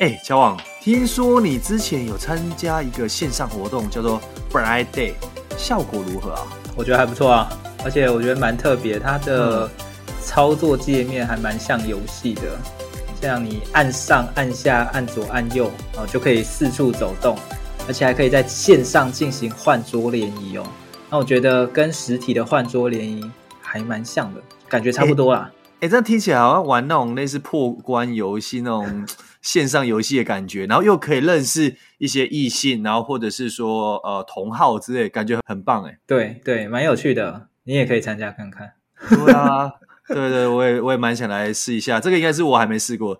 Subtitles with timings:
[0.00, 4.18] 哎，乔王，听说你之前有参加一个线上活动，叫做
[4.50, 5.12] Blind Date，
[5.58, 6.46] 效果如何啊？
[6.74, 7.52] 我觉得还不错啊，
[7.84, 9.70] 而且我觉得蛮特别，它的
[10.24, 12.58] 操作界面还蛮像游戏的，
[13.20, 17.36] 像你按上、按下、按左、按右，然后就可以四处走动，
[17.86, 20.64] 而且还可以在线上进行换桌联谊哦。
[21.10, 23.30] 那我觉得跟实体的换桌联谊
[23.60, 25.50] 还蛮像的，感觉差不多啦。
[25.80, 29.06] 哎，这样听起来好像玩那种类似破关游戏那种。
[29.40, 35.98] 线上游戏的感觉，然后又可以认识一些异性，然后或者是说呃同好之类，感觉很棒哎。
[36.06, 38.74] 对对，蛮有趣的，你也可以参加看看。
[39.08, 39.72] 对啊，
[40.06, 43.18] 对对，我也我也蛮想来试一下，这个应该是我还没试过。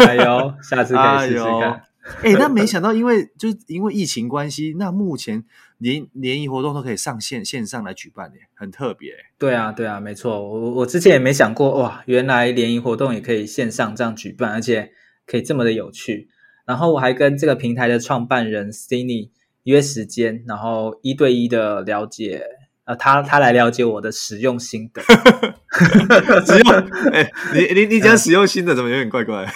[0.00, 1.82] 哎呦，下次可以试试看。
[2.22, 5.42] 哎，那没想到，因为就是因为疫情关系，那目前
[5.82, 9.12] 联联谊活动都可以上线线上来举办耶，很特别。
[9.36, 14.92] 对啊，对啊，没错，我我之前也没想过哇，原来联谊活动也可以线上这样举办，而且。
[15.24, 16.28] 可以这么的有趣，
[16.66, 19.30] 然后我还跟这个平台的创办人 Cindy
[19.62, 22.42] 约时间，然后一对一的了解，
[22.84, 25.00] 呃，他他来了解我的使用心得。
[26.44, 26.72] 使用，
[27.14, 29.46] 哎，你你你讲使用心得怎么有点怪怪？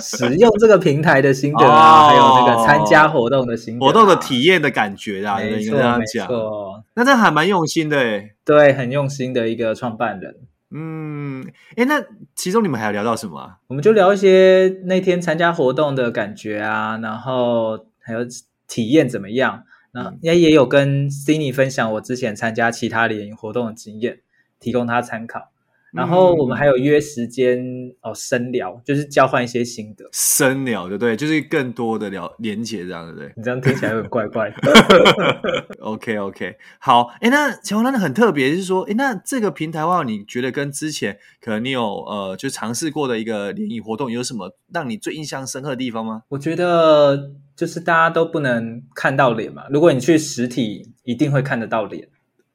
[0.00, 6.28] 使用这个平台的心得啊，哦、还有那个参加活动的心得、啊，活动的体验的感觉啊，没错应该这样讲。
[6.28, 10.36] 没错，那这还蛮用心的诶，对，很用心的一个创办人。
[10.70, 12.02] 嗯，哎，那
[12.34, 13.58] 其中你们还有聊到什么啊？
[13.68, 18.20] 我们就聊一些那天参加活动的感觉啊，然后还有
[18.66, 19.62] 体验怎么样？
[19.92, 24.18] 那也也有跟 Cindy 分享我之前参加其他联谊活动的经验，
[24.60, 25.52] 提供他参考。
[25.96, 27.58] 然后我们还有约时间
[28.02, 31.16] 哦，深聊，就是交换一些心得，深聊对不对？
[31.16, 33.32] 就是更多的聊连接这样对不对？
[33.36, 35.66] 你这样听起来有点怪怪的。
[35.80, 46.22] OK OK，好，哎，那乔王，那很特别，就是说，哎，那这个平台的话，你觉得跟之前可能你有呃，就尝试过的一个联谊活动，有什么让你最印象深刻的地方吗？
[46.28, 52.08] 我觉得就是大家都不能看到脸嘛，如果你去实体，一定会看得到脸。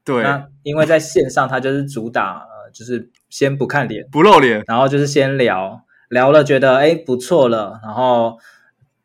[0.04, 2.46] 对，那因为在线上，它就是主打。
[2.74, 8.38] 就是先不看脸，不露脸，然后就是先聊聊了，觉得哎不错了，然后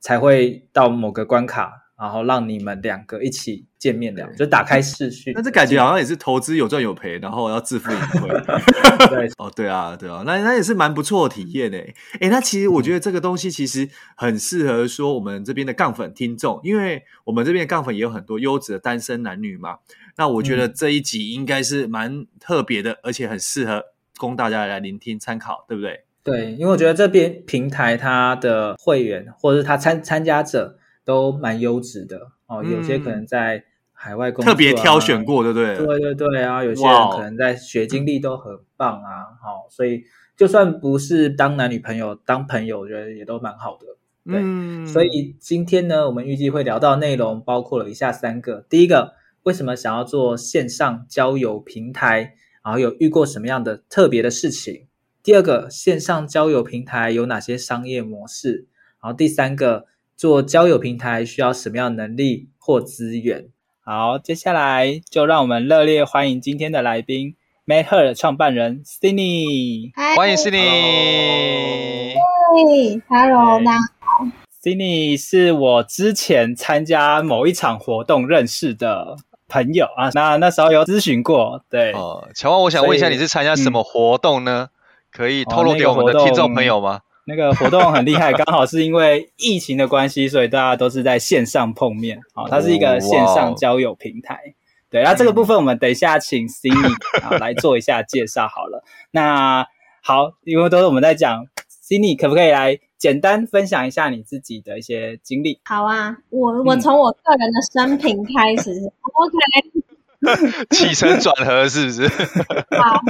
[0.01, 5.33] 才会到某个关卡，然后让你们两个一起见面聊，就打开视讯。
[5.35, 8.29] 那这感觉好像也是投资有赚有赔，然后要自负盈亏。
[9.09, 11.95] 对， 哦，对啊，对啊，那那也是蛮不错的体验诶。
[12.21, 19.77] 哎，那其实我觉得这个东西其实很适合说我们这边的杠粉听众，因为我们这边的杠粉也有很多优质的单身男女嘛。
[20.17, 23.85] 那我觉得这一集应该是蛮特别的，嗯、而且很适合
[24.19, 26.05] 供大家来聆听参考，对不对？
[26.23, 33.63] 对，因为我觉得这边平台它的会员或者是它参参加者都蛮优质的哦，有些可能在
[33.93, 35.77] 海外工作、啊、特别挑选过，对不对？
[35.77, 40.03] 对对对啊，有些人可能在学经历都很棒啊，好、哦，所以
[40.37, 43.87] 就算不是当男女朋友，当朋友，我觉得也都蛮好的。
[44.25, 49.15] 对，嗯、所以今天呢，我们预计会聊到内容包括了以下三个，第一个。
[49.43, 52.35] 为什么想要做线上交友平台？
[52.67, 54.87] 然后有遇过什么样的特别的事情？
[55.23, 58.67] 第二个，线上交友平台有哪些商业模式？
[59.01, 63.51] 然后第三个，做交友平台需要什么样的能力或资源？
[63.85, 67.37] 好，接下来就让我们热烈欢迎今天的来宾
[67.69, 69.93] ，MedHer 的创办人 Cindy。
[69.95, 72.15] Hi, 欢迎 Cindy。
[72.17, 74.27] 嘿，Hello，大家好。
[74.61, 79.17] Cindy 是我之前参加某一场活动认识的。
[79.49, 82.29] 朋友啊，那那时候有咨询过，对哦。
[82.35, 84.71] 乔旺，我想问一下，你是参加什么活动呢？
[84.71, 84.77] 嗯、
[85.13, 87.01] 可以透露给我们的听众朋友吗？
[87.29, 92.21] 那个活动很厉害， 刚好是因为疫情的关系，所以大家都是在线上碰面。
[92.35, 94.35] 好、哦，它是一个线上交友平台。
[94.35, 94.55] 哦、
[94.91, 98.85] 对，那这个部分我们等一下请 Cindy 啊来做一下介绍好了。
[99.11, 99.67] 那
[100.03, 101.47] 好，因为都是我们在讲
[101.87, 102.79] ，Cindy 可不可以来？
[102.99, 105.61] 简单分享一下你自己的一些经历。
[105.65, 108.73] 好啊，我我从我个人的生平开始。
[108.81, 112.09] 嗯、OK， 起承转合是不是？
[112.75, 113.03] 好，好，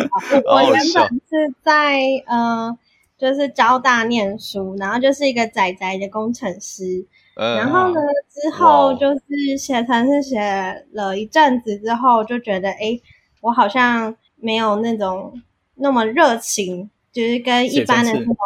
[0.44, 2.76] 我我原本是在呃，
[3.16, 7.06] 就是交大念书，然后就是一个宅宅的工程师。
[7.36, 13.00] 嗯、然后呢，之后就是写程式写了一阵子之后，就觉得哎，
[13.40, 15.40] 我好像没有那种
[15.76, 16.90] 那么热情。
[17.16, 18.36] 就是跟一般的那种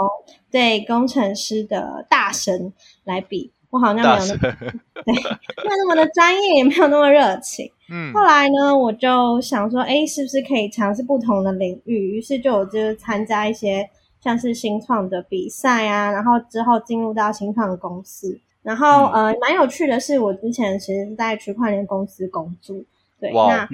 [0.48, 2.72] 对工程师的大神
[3.02, 4.38] 来比，我好像没有那么
[5.04, 7.68] 对，没有那么的专业，也没有那么热情。
[7.90, 12.16] 嗯，后来呢，我就想说，哎，是不是可以尝试不同的领域？
[12.16, 13.90] 于是就有就是参加一些
[14.22, 18.38] 像是新创的比赛啊，然后之后进入到新创的公司。
[18.62, 22.76] 然后、嗯、呃，蛮有趣的是，我之前其实是在区块链公司工作，
[23.18, 23.68] 对，那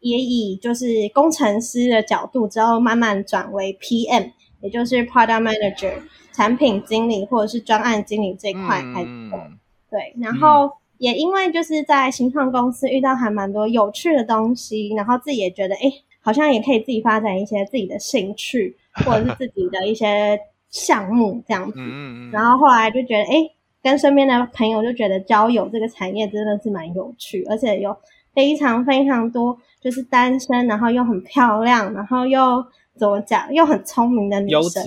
[0.00, 5.94] 也以就是工程师的角度，之后慢慢转为 PM，也就是 Product Manager。
[6.32, 9.58] 产品经理或者是专案经理这一块开始做，嗯、
[9.90, 15.92] 对，然后也因为就是在新创公司遇到还蛮多有趣的东西，然后自己也觉得哎，
[16.22, 18.74] 好像也可以自己发展一些自己的兴趣
[19.04, 20.40] 或者是自己的一些
[20.70, 23.50] 项目这样子，嗯、然后后来就觉得哎，
[23.82, 27.94] 跟身边的朋友就觉得交友这个产业真的是蛮有趣，而且有
[28.32, 32.64] 非常非常多就是单身，然后又很漂亮，然后又
[32.98, 34.82] 怎么讲又很聪明的女生。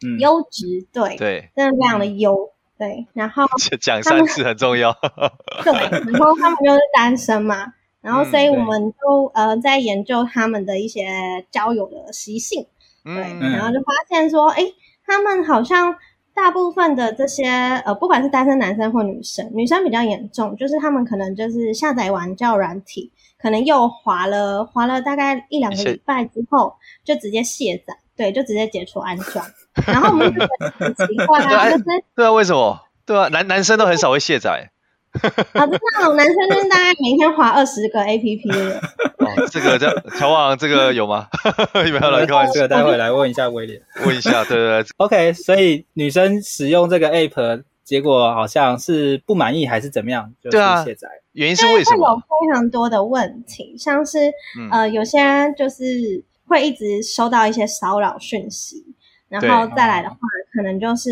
[0.00, 3.44] 嗯、优质对对，真的非常的优、嗯、对，然后
[3.82, 4.92] 讲三次很重要，
[5.64, 7.66] 对，然后他们就是单身嘛，
[8.00, 12.64] 然后所以我们就、嗯、呃在研究他们的一些交友的习性，
[13.02, 14.62] 对，嗯、然后就发现说，哎，
[15.04, 15.96] 他们好像
[16.32, 17.48] 大部分的这些
[17.84, 23.10] 呃，不管是单身男生或女生，女生比较严重，就是他们可能就是下载完交友软体，
[23.40, 26.74] 可能又滑了滑了大概一两个礼拜之后，
[27.04, 27.94] 就直接卸载。
[28.16, 29.46] 对，就直接解除安装，
[29.86, 31.84] 然后我们就觉得很奇怪啊， 就是
[32.16, 32.80] 对啊，为什么？
[33.06, 34.72] 对啊，男男生都很少会卸载。
[35.54, 38.76] 啊，就那种男生就是大概每天滑二十个 APP 的人。
[39.18, 39.88] 哦，这个叫
[40.18, 41.28] 乔王，这个有吗？
[41.74, 42.54] 有没有来开玩笑？
[42.54, 44.86] 这个待会来问一下威廉，问一下，对对对。
[44.96, 50.32] OK，所以女生使用这个 App，结果好像是不满意还是怎么样？
[50.42, 51.08] 就是卸载。
[51.32, 52.10] 原因是为什么？
[52.10, 56.24] 有非常多的问题，像是、嗯、呃，有些人就是。
[56.50, 58.82] 会一直收到一些骚扰讯息，
[59.28, 60.16] 然后再来的话，
[60.54, 61.10] 可能就是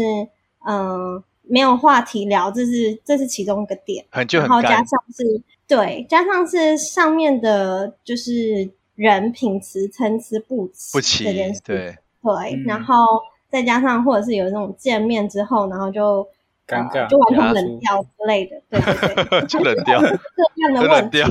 [0.66, 12.94] 嗯、呃、没有话题聊，这是这是其中一个点，很就很然后加上是对，加上是上面的就是人品词参差不齐不齐这件事，对对，嗯、然后
[13.50, 16.26] 再加上或者是有那种见面之后，然后就
[16.66, 21.22] 尴尬、呃、就完全冷掉之类的，对对对， 就冷掉这样的 问题，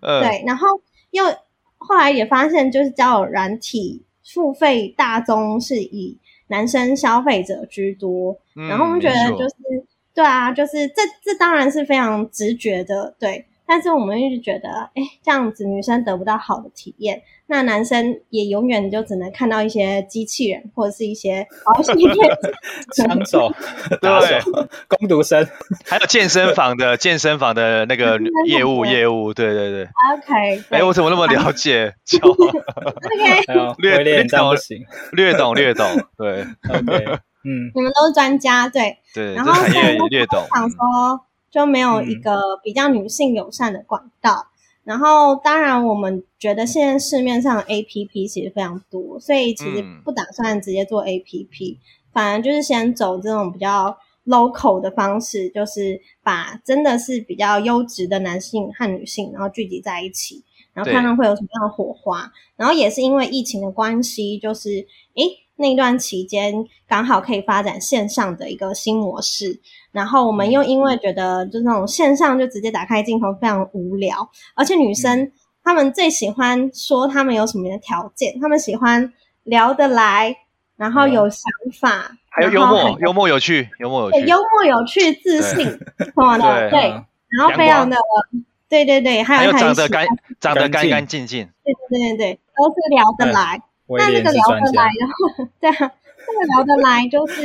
[0.00, 0.68] 呃、对，然后
[1.10, 1.24] 又。
[1.86, 9.54] 后来也发现，就是交友软体付费大宗是以男生消费者居多，嗯、然后我们觉得就是
[10.14, 13.44] 对啊，就是这这当然是非常直觉的，对。
[13.66, 22.16] 但是我们一直觉得，哎，这样子女生得不到好的体验，那男生也永远就只能看到一些机器人或者是一些好戏片，
[22.94, 23.50] 枪手、
[24.00, 24.40] 对，
[24.88, 25.46] 工读生，
[25.88, 29.84] 还有健身房的健身房的那个业务业务，对对对。
[29.84, 34.54] OK，哎，我怎么那么了解？OK，略略懂，
[35.12, 35.86] 略懂略懂，
[36.18, 37.04] 对，OK，
[37.44, 41.24] 嗯，你们都是专家，对对，然后产业略懂，想说。
[41.54, 44.50] 就没有一个比较女性友善的管道，嗯、
[44.82, 51.78] 然后当然我们觉得现在市面上的 APP 其实非常多，所以其实不打算直接做 APP，、嗯、
[52.12, 53.96] 反而就是先走这种比较
[54.26, 60.42] local 的方式，就是把真的是比较优质的男性和女性，然后聚集在一起，
[60.72, 62.32] 然后看看会有什么样的火花。
[62.56, 64.70] 然后也是因为疫情的关系，就是
[65.14, 66.52] 诶那段期间
[66.88, 69.60] 刚好可以发展线上的一个新模式。
[69.94, 75.30] 然后我们又因为觉得就是那种线上就直接打开镜头非常无聊，而且女生
[75.62, 79.12] 她们最喜欢说她们有什么样的条件，她们喜欢
[79.44, 80.36] 聊得来，
[80.76, 81.44] 然后有想
[81.80, 85.64] 法，还有幽默、幽默有趣、幽默有趣、幽默有趣、自信
[86.04, 86.80] 什么的，对，
[87.38, 87.96] 然后非常的，
[88.68, 90.04] 对对对，还有长得干
[90.40, 93.62] 长得干干净净，对对对对，都是聊得来。
[93.86, 97.44] 那这个聊得来的话， 对啊，这个聊得来就是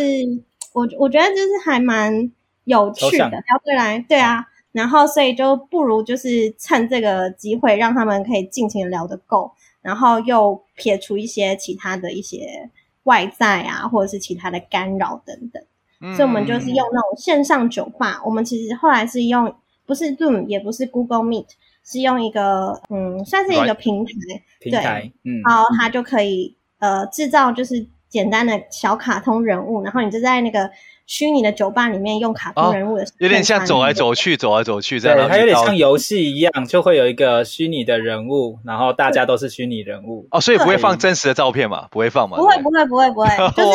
[0.74, 2.32] 我我觉得就是还蛮。
[2.70, 12.70] 有趣的，聊得来，对啊，然后所以就不如就是趁这个机会，让他们可以尽情聊得够，然后又撇除一些其他的一些
[13.04, 15.62] 外在啊，或者是其他的干扰等等。
[16.00, 18.22] 嗯、所以，我们就是用那种线上酒吧。
[18.24, 19.52] 我们其实后来是用
[19.88, 21.48] 不是 Zoom，也不是 Google Meet，
[21.84, 24.12] 是用一个嗯，算是一个平台，
[24.60, 30.70] 平台，嗯，然后它就可以呃制造就是简单的小卡通人物，然后你就在那个。
[31.10, 35.18] 虚拟的酒吧里面用卡通人物的，有点像走来走去，走来走去这样。
[35.18, 40.28] 对，它有点像游戏一样，就会有一个虚拟的人物，然后大家都是虚拟人物。
[40.30, 41.88] 哦，所以不会放真实的照片嘛？
[41.90, 42.38] 不会放嘛？
[42.38, 43.28] 不会，不会，不会，不会。
[43.58, 43.70] 就是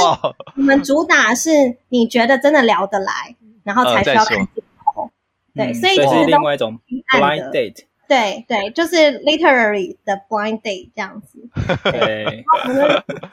[0.57, 1.51] 我们主打是
[1.89, 4.63] 你觉得真的聊得来，然后才需要看镜
[4.95, 5.11] 头。
[5.57, 6.79] 对，所以是另外一种
[7.19, 7.85] blind date。
[8.07, 11.49] 对对，就是 literary 的 blind date 这样子。
[11.91, 12.77] 对，我们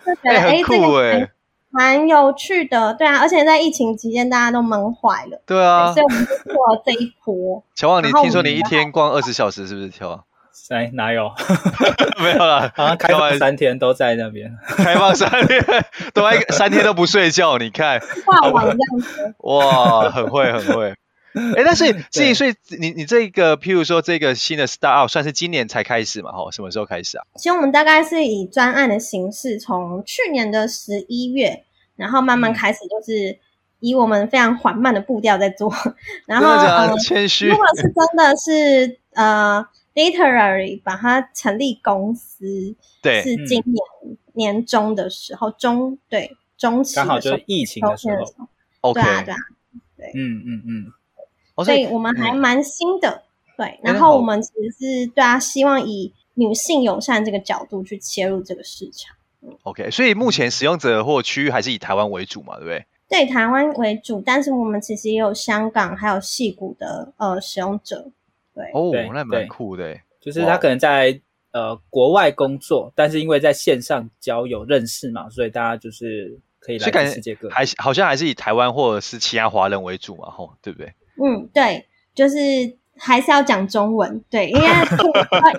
[0.03, 1.29] 就觉得 哎，这个
[1.71, 7.63] 蛮有趣的，对啊，而且在疫情期间大家都闷坏了，对啊，所以我们就做了这一波。
[7.75, 9.89] 乔旺，你听说你一天逛二十小时是不是？
[9.89, 10.23] 乔旺？
[10.69, 11.29] 哎，哪有？
[12.23, 15.61] 没有啦， 好像开放三天都在那边，开放三天
[16.13, 20.93] 都在三天都不睡觉，你看，画网这样子，哇，很会很会。
[21.55, 26.31] 哎，但是所以 所以你你这个，譬如说这个新的 startup 算是今年才开始嘛？
[26.31, 27.25] 吼，什么时候开始啊？
[27.35, 31.63] 其实我们大概是以专案的形式，从去年的十一月，
[31.95, 33.39] 然后慢慢开始，就是
[33.79, 35.73] 以我们非常缓慢的步调在做。
[36.25, 39.65] 然后 谦虚，如果是真的是呃。
[39.93, 43.75] Literary 把它成立公司，对，是今年
[44.31, 48.47] 年中的时候，中对中期刚好就是疫情的时候
[48.79, 49.37] ，OK，对啊对啊，
[49.97, 50.85] 对，嗯嗯嗯，
[51.63, 53.23] 所以我们还蛮新的，
[53.57, 59.15] 对，然后我们其实是对啊，希望以女性友善这个角度去切入这个市场
[59.63, 62.85] ，OK，所以目前使用者或区域还是以台湾为主嘛，对不对？
[63.09, 68.09] 对，台湾为主，但是我们其实也有香港还有戏谷的呃使用者。
[68.53, 71.19] 对哦，那蛮酷的，就是他可能在
[71.51, 80.93] 呃国外工作，但是因为在线上交友认识嘛，所以大家就是可以来世界各地，还好像还是以台湾或者是其他华人为主嘛，吼，对不对？
[81.23, 81.85] 嗯，对，
[82.15, 82.37] 就是
[82.97, 84.67] 还是要讲中文，对，因为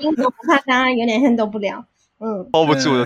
[0.01, 1.85] 英国怕大家有点 handle 不了，
[2.19, 3.03] 嗯，hold 不住的，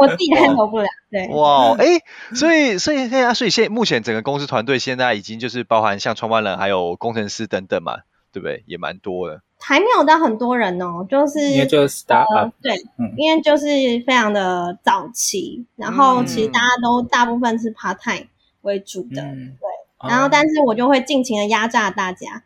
[0.00, 2.00] 我自己 handle 不了，对，哇，哎，
[2.34, 7.98] 所以所以现在所以现目前整个公司团队现在已经就是包含像创办人还有工程师等等嘛。
[8.30, 8.62] 对不对？
[8.66, 13.66] 也蛮多的，还没有到很多人哦，就是因为就是 startup，呃，对，嗯，因为就是
[14.06, 18.28] 非常的早期，然后其实大家都大部分是 part time
[18.60, 19.66] 为主的，嗯、对，
[20.06, 22.42] 然后但是我就会尽情的压榨大家，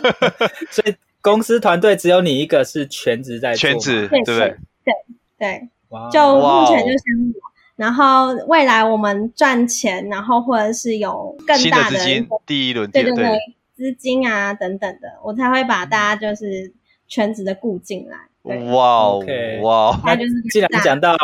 [0.70, 4.56] 所以公司团队只有你一个是全职在做，全职，对不对？
[4.84, 4.94] 对
[5.38, 5.68] 对，
[6.12, 7.00] 就目前就像
[7.34, 13.24] 我，然后未来我们赚钱，然后或者是有更大的，的资金，第一轮，对对对。
[13.24, 13.38] 对
[13.76, 16.72] 资金啊，等等的，我才会把大家就是
[17.06, 18.16] 全职的雇进来。
[18.72, 21.14] 哇，OK，哇，那就是既然讲到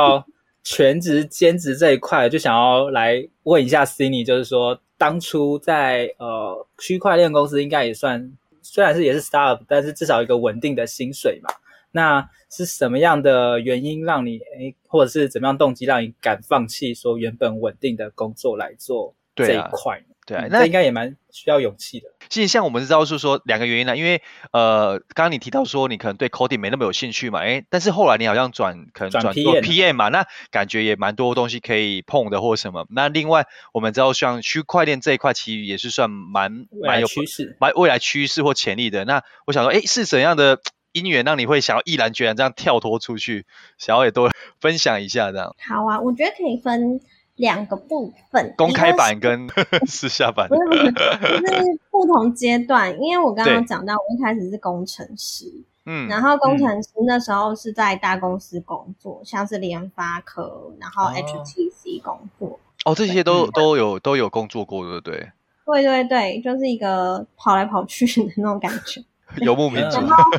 [0.63, 8.33] 全职兼职这一块，就想要来问一下 Cindy，就是说当初在呃区块链公司应该也算，
[8.63, 11.51] 虽然是也是 startup，但是至少一个稳定的薪水嘛。
[11.91, 20.05] 那是什么样的原因让你诶，或者是怎么样动机让你敢放弃说原本稳定的工作来做这一块？
[20.33, 22.09] 对啊，那、嗯、应该也蛮需要勇气的。
[22.29, 24.23] 其实像我们知道是说两个原因呢，因为
[24.53, 32.87] 呃，刚刚你提到说你可能对 coding 没那么有兴趣嘛，诶，但是后来你好像转可能转做 PM 嘛，那感觉也蛮多东西可以碰的或什么。
[32.91, 39.05] 那另外我们知道像区块链这一块其实也是算蛮蛮有趋势、蛮未来趋势或潜力的。
[39.05, 40.61] 那我想说，诶，是怎样的
[40.93, 43.45] 因缘让你会想要毅然决然这样跳脱出去，
[43.77, 45.55] 想要也多分享一下这样？
[45.69, 47.01] 好啊，我觉得可以分。
[47.43, 49.49] 两个部分，公开版跟
[49.85, 50.93] 私下版，不是不是，
[51.41, 52.97] 就是不同阶段。
[53.03, 55.53] 因为我刚刚讲到，我一开始是工程师，
[55.85, 62.61] 嗯，然后工程师那时候是在大公司工作，嗯、像是联发科，然后 HTC 工作。
[62.85, 65.33] 哦，这些都都有都有工作过，对不对？
[65.67, 69.03] 对对对，就是一个跑来跑去的那种感觉，
[69.45, 69.97] 游牧民族。
[69.99, 70.31] 然后，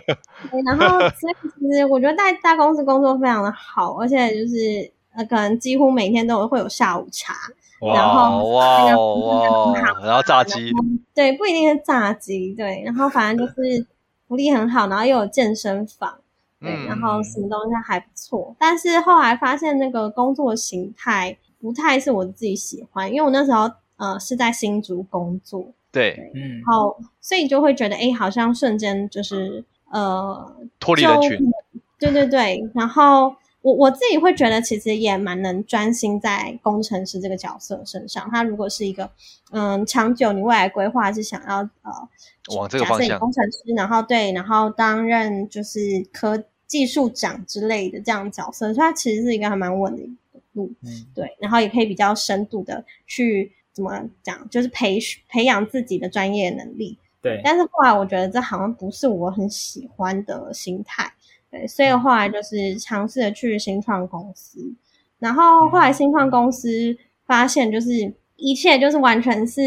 [0.65, 4.89] 然后所以其实我觉得在大公司工作非常的好，而且就是。
[5.15, 7.36] 呃，可能几乎每天都会有下午茶，
[7.79, 10.72] 然后哇哇，然后炸鸡，
[11.13, 13.86] 对，不一定是炸鸡，对，然后反正就是
[14.27, 16.15] 福利很好，然后又有健身房，
[16.60, 31.38] 对，然后什么东西还不错，但是后来发现那个工作形态不太是我自己喜欢，因为我那时候呃是在新竹工作，对，嗯，然后所以就会觉得哎，好像瞬间就是呃脱离人群，
[32.00, 33.36] 对对对，然后。
[33.63, 38.29] 我我自己会觉得，其实也蛮能专心在工程师这个角色身上。
[38.29, 39.10] 他如果是一个，
[39.51, 41.91] 嗯，长久你未来规划是想要呃，
[42.58, 45.79] 往这个方向，工程师，然后对，然后担任就是
[46.12, 50.12] 科技术长之类的这样的角色，所以他其实是一个还蛮稳的一个
[50.51, 57.39] 路，嗯，对，然后也可以比较深度的去怎么讲，就是培培养自己的专业能力，对。
[57.46, 61.12] 但是后来我觉得这好像不是我很喜欢的心态。
[61.53, 64.60] 对，所以后来就是尝试着去新创公司，
[65.19, 66.67] 然后后来新创公司
[67.27, 69.62] 发现，就是一切就是完全是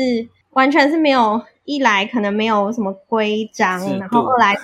[0.51, 4.57] 完全是没有，一来可能没有什么规章，然后二来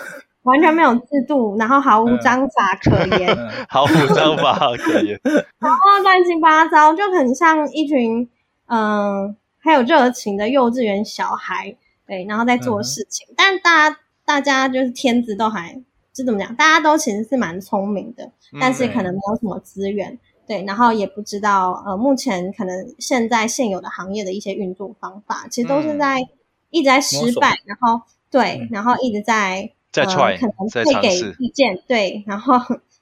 [0.42, 3.38] 完全没有制度，然后毫无章法可言，
[3.70, 5.16] 毫无章法可言，
[5.60, 8.28] 然后乱七八糟，就很像一群
[8.66, 15.80] 嗯，很有热情的幼稚园小孩，对，然后在做事情，嗯、但大家大家就是天资都还。
[16.12, 26.28] 就怎么讲，大家都其实是蛮聪明的，但是可能没有什么资源，嗯、对，然后也不知道呃，目前可能现在现有的行业的一些运作方法，其实都是在、嗯、
[26.68, 32.58] 一直在失败，然后对、嗯，然后一直在在、呃、可能会给意见，对，然后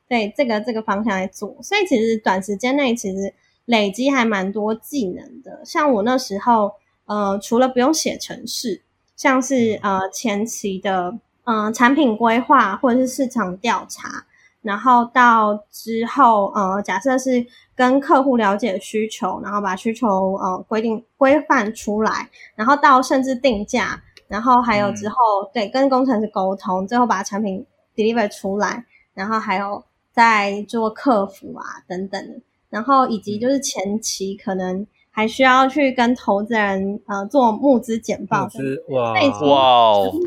[0.07, 6.75] 对这个这个方向来做，所以其实短时间内其实累积还蛮多技能的，像我那时候
[7.07, 8.83] 呃，除了不用写程式，
[9.17, 11.19] 像是呃前期的。
[11.45, 14.25] 嗯、呃，产品规划或者是市场调查，
[14.63, 34.87] 然后到之后，呃，假设是跟客户了解需求，然后把需求呃规定规范出来，然后到甚至定价，然后还有之后、嗯、对跟工程师沟通，最后把产品 deliver 出来，然后还有在做客服啊等等，然后以及就是前期可能。
[35.13, 39.19] 还需要去跟投资人呃做募资简报，募资哇哇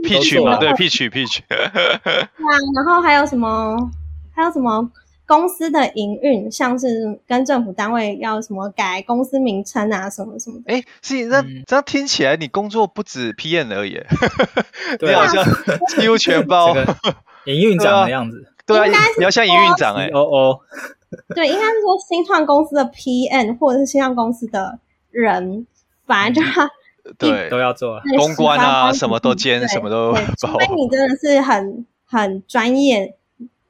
[0.03, 3.75] ，pitch 嘛，对 pitch pitch， 对啊，然后还有什么
[4.35, 4.91] 还有什么
[5.25, 10.73] 公司的营运，像是跟政府单位要什么改公司名称啊，什么什么的。
[10.73, 13.99] 哎，是那、嗯、这样听起来你工作不止 PM 而已，
[14.99, 16.95] 对啊， 你好像几乎全包，这个、
[17.51, 18.85] 营运长的样子，对啊，
[19.17, 20.59] 你要像营运长哎，哦哦。
[21.35, 24.79] 对，应该是说新创公司的 P N 或者是新创公司的
[25.11, 25.65] 人，
[26.05, 26.47] 本来就要
[27.17, 30.19] 对都要做公关啊，什么都兼，什么都包。
[30.39, 33.15] 除非你真的是很很专业，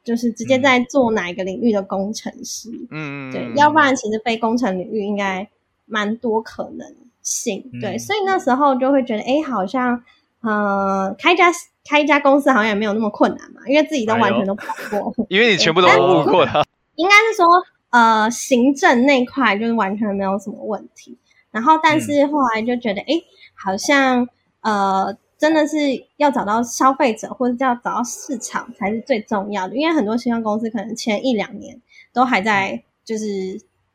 [0.04, 5.48] 就是直接在做哪一个领域的工程师，嗯，对，要不然其实非工程领域应该
[5.86, 6.88] 蛮多可能
[7.22, 7.70] 性。
[7.74, 10.04] 嗯、对，所以那时候就会觉得，哎，好像
[10.42, 11.52] 呃，开一家
[11.90, 16.64] 开一家公司好像也没有那么困难嘛，因为自己都完全都跑过， 因为你全部都问过他。
[16.96, 17.46] 应该是说，
[17.90, 21.18] 呃，行政那块就是完全没有什么问题。
[21.52, 23.22] 然后，但是后来就觉得，哎、嗯，
[23.54, 24.28] 好像
[24.62, 25.78] 呃，真的是
[26.18, 29.76] 要找到消费者，或者叫找到市场才是最重要的。
[29.76, 31.80] 因为很多新创公司可能前一两年
[32.12, 33.26] 都还在，就是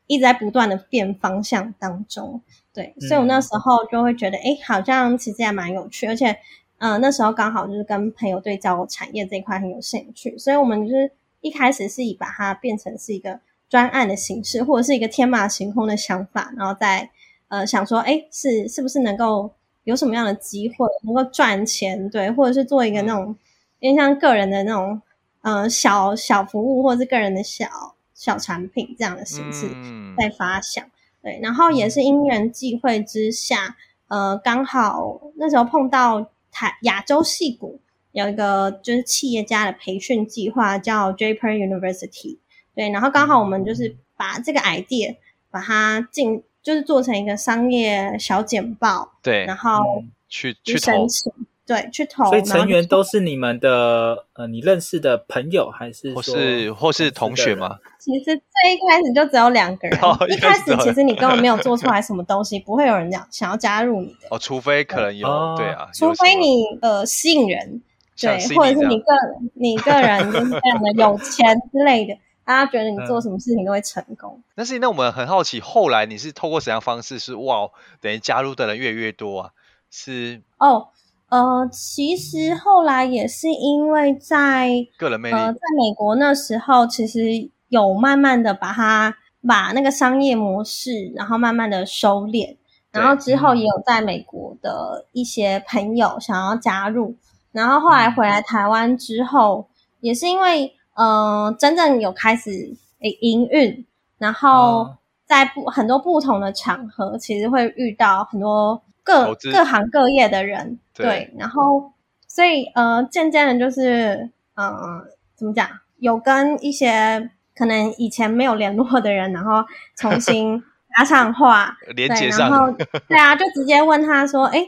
[0.07, 2.41] 一直在不断的变方向当中。
[2.73, 6.37] 对，所以我那时候就会觉得，哎，好像其实还蛮有趣，而且，
[6.77, 11.11] 呃，那时候刚好就是跟朋友对交产业这一块很有兴趣，所以我们就是。
[11.41, 17.09] 一开始是以把它变成是一个专案的形式，或者是一个天马行空的想法，然后再
[17.47, 19.51] 呃想说，哎，是是不是能够
[19.83, 23.35] 有什么样的机会能够赚钱，对，或者是做一个那种
[23.79, 25.01] 有点像个人的那种
[25.41, 27.67] 呃小小服务，或者是个人的小
[28.13, 29.69] 小产品这样的形式
[30.17, 30.83] 在发想，
[31.21, 37.79] 对，然后也是因缘际会之下，呃，刚好那时候碰到台亚洲矽谷。
[38.11, 42.39] 有一个就是企业家的培训计划，叫 Japan University，
[42.73, 45.15] 对，然后刚好我们就是把这个 idea
[45.51, 51.31] 把它进，就是做成一个商业小简报，对，然后去去申请，
[51.67, 57.77] 对，去投，所以成员都是你们的呃，你认识的朋友还是或是或是同学吗？
[57.99, 58.33] 其实最
[58.73, 67.83] 一开始就只有两个人，哦、一开始其实你根本没有做出来什么东西，不会有人想想要加入你的哦，除非可能有，哦、对啊，除非你呃吸引人。
[68.21, 69.05] 对，或者是你个，
[69.53, 74.41] 你个人就是非常的有钱之类的，大家觉得你做什么事情都会成功。
[74.55, 77.17] 但是那我们很好奇，后来你是透过怎样方式？
[77.19, 77.69] 是哇，
[78.01, 79.51] 等于加入的人越来越多啊？
[79.89, 80.89] 是哦，
[81.29, 89.15] 呃，其实后来也是因为在个人魅力，呃，在美国那时候，其实有慢慢的把它
[89.47, 92.57] 把那个商业模式，然后慢慢的收敛，
[92.91, 97.15] 然后之后也有在美国的一些朋友想要加入。
[97.51, 99.67] 然后后来回来台湾之后，
[100.01, 103.85] 也是因为呃真正有开始诶营运，
[104.17, 111.91] 然后在不很多不同的场合，其实会遇到很多各各行各业的人，对，对，然后
[112.27, 115.01] 所以呃渐渐的，就是呃
[115.35, 120.61] 怎么讲，有跟一些可能以前没有联络的人，然后重新
[120.95, 122.71] 搭上话，连接上，然后
[123.07, 124.65] 对啊，就直接问他说，哎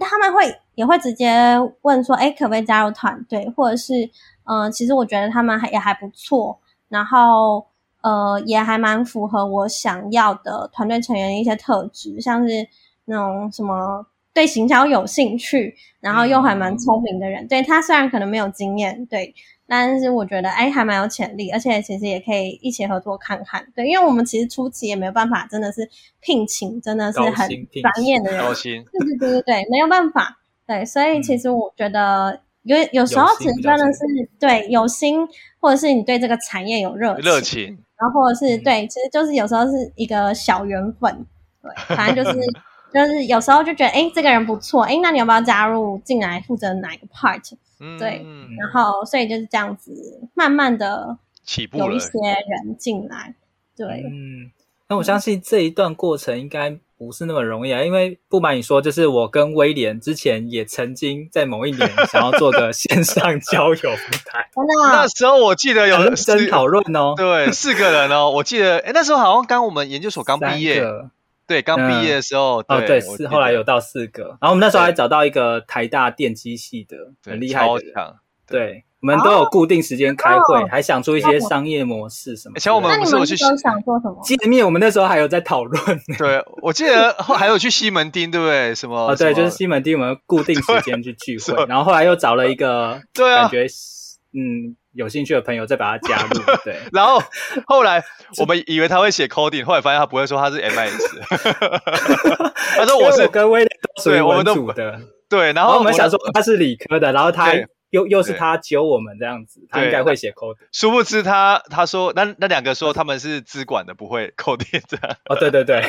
[0.00, 1.34] 他们会也会直接
[1.82, 3.52] 问说，哎，可不可以加入团队？
[3.56, 4.04] 或者是，
[4.44, 6.56] 嗯、呃，其实我觉得他们还也还不错，
[6.88, 7.66] 然后，
[8.00, 12.68] 呃，也还蛮符合我想要的团队成员的一些特质，像是
[13.06, 17.42] 那种什么对行销有兴趣，然后又还蛮聪明的人。
[17.42, 19.34] 嗯、对，他虽然可能没有经验，对。
[19.70, 23.66] 但是我觉得，哎，还蛮有潜力，而且其实也可以一起合作看看。
[23.76, 25.86] 对，因为我们其实初期也没有办法，真的是
[26.20, 27.46] 聘请，真的是很
[27.82, 28.42] 专业的人。
[28.54, 30.37] 对对对对对，没有办法。
[30.68, 34.00] 对，所以其实我觉得有有时候其实真的是
[34.38, 35.26] 对有心，
[35.58, 41.26] 或者是你对这个产业有热热情，然后或者是对，其实就是有时候是一个小缘分。
[41.62, 42.38] 对，反正就是
[42.92, 47.52] 就是有时候就觉得，哎，这个人不错，哎，那你要不要加入进来负责哪一个 part？
[47.80, 48.24] 嗯，对，
[48.58, 53.34] 然后所以就是这样子，慢慢的起步有一些人进来，
[53.76, 54.50] 对，嗯，
[54.88, 63.90] 那我相信这一段过程应该不是那么容易啊，因为不瞒你说，就是我跟威廉之前也曾经在某一年想要做个线上交友平
[64.26, 70.84] 台， 真的那时候我记得有认真讨论哦，对，四个人哦，我记得，哎，那时候好像刚我们研究所刚毕业。
[71.46, 82.54] 对，刚毕业的时候，哦，对，是后来有到四个，然后我们那时候还找到一个台大电机系的，很厉害的，对，我们都有固定时间开会，还想出一些商业模式什么。
[82.56, 84.20] 以前我们不是有去想做什么？
[84.24, 85.80] 见面，我们那时候还有在讨论。
[86.18, 88.74] 对，我记得还有去西门町，对不对？
[88.74, 89.10] 什么？
[89.10, 93.66] 哦，对，就是西门町，我们固定时间去聚会， 然后后来又找了一个，对啊，感觉
[94.32, 94.76] 嗯。
[94.94, 96.76] 有兴趣的朋友再把他加入， 对。
[96.92, 97.22] 然后
[97.66, 98.02] 后来
[98.40, 100.98] 我们以为他会写 coding，后来发现他不会说他是 MIS。
[102.74, 105.52] 他说我是跟威廉都属于文组的，对。
[105.52, 107.52] 然后我们想说他是理科的，然后他
[107.90, 110.56] 又又是他教我们这样子，他应该会写 coding。
[110.72, 115.16] 殊不知他他说那那两个说他们是资管的，不会 coding 这样。
[115.28, 115.82] 哦，对对对。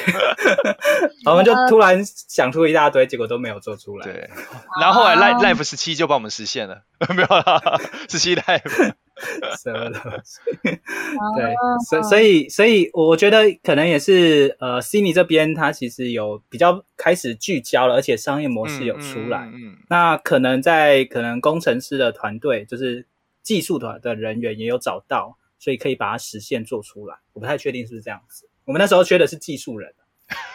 [1.25, 4.05] 我们就突然想出一大堆，结果都没有做出来。
[4.05, 4.29] 对。
[4.79, 8.93] 然后后来 Life Life 十七就帮我们实现了， 没有了，十七 Life。
[9.61, 10.39] 什么东西？
[11.35, 11.53] 对，
[11.89, 19.39] 所所以所以我觉得可能也是呃，Cindy 这边他其实有比较开始聚焦了，而且商业模式有出来。
[19.47, 23.05] 嗯，嗯嗯那可能在可能工程师的团队，就是
[23.43, 27.15] 技术团的人员也有找到，所以可以把它实现做出来。
[27.33, 28.47] 我不太确定是不是这样子。
[28.65, 29.93] 我们那时候缺的是技术人，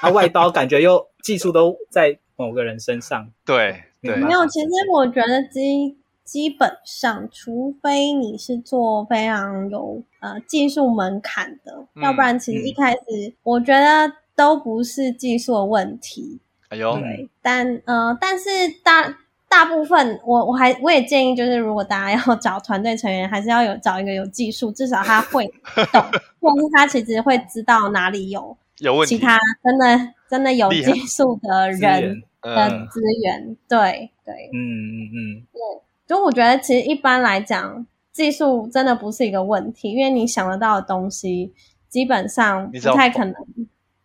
[0.01, 3.31] 啊，外包感觉又技术都在某个人身上。
[3.45, 4.47] 对对，没有。
[4.47, 5.99] 其实我觉得基。
[6.25, 16.41] 基本上，除非你是做非常有呃技术门槛的，嗯、要不然其实一开始、嗯、我觉得都不是技术的问题。
[16.71, 18.49] 哎呦，对，但呃，但是
[18.83, 25.47] 大大部分，我我还我也建议，就是如果大家要找团队成员，还是要有找一个有技术，至少他会
[25.93, 26.03] 懂，
[26.41, 33.57] 或者是他其实会知道哪里有有问题，其他真的真的有技术的人的资源。
[33.69, 35.61] 对对，嗯嗯嗯，对。
[36.07, 41.53] 就我觉得，其实一般来讲，技术真的不是一个问题，因为你想得到的东西，
[41.89, 43.35] 基本上不太可能，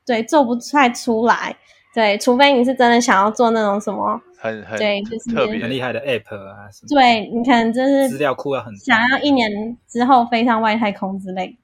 [0.06, 1.56] 对，做不太出来，
[1.94, 11.58] 对，除非你是真的想要做那种什么，很很对，就是特别很厉害的 app 啊什么，对，你可能就是资料库要很想要一年之后飞上外太空之类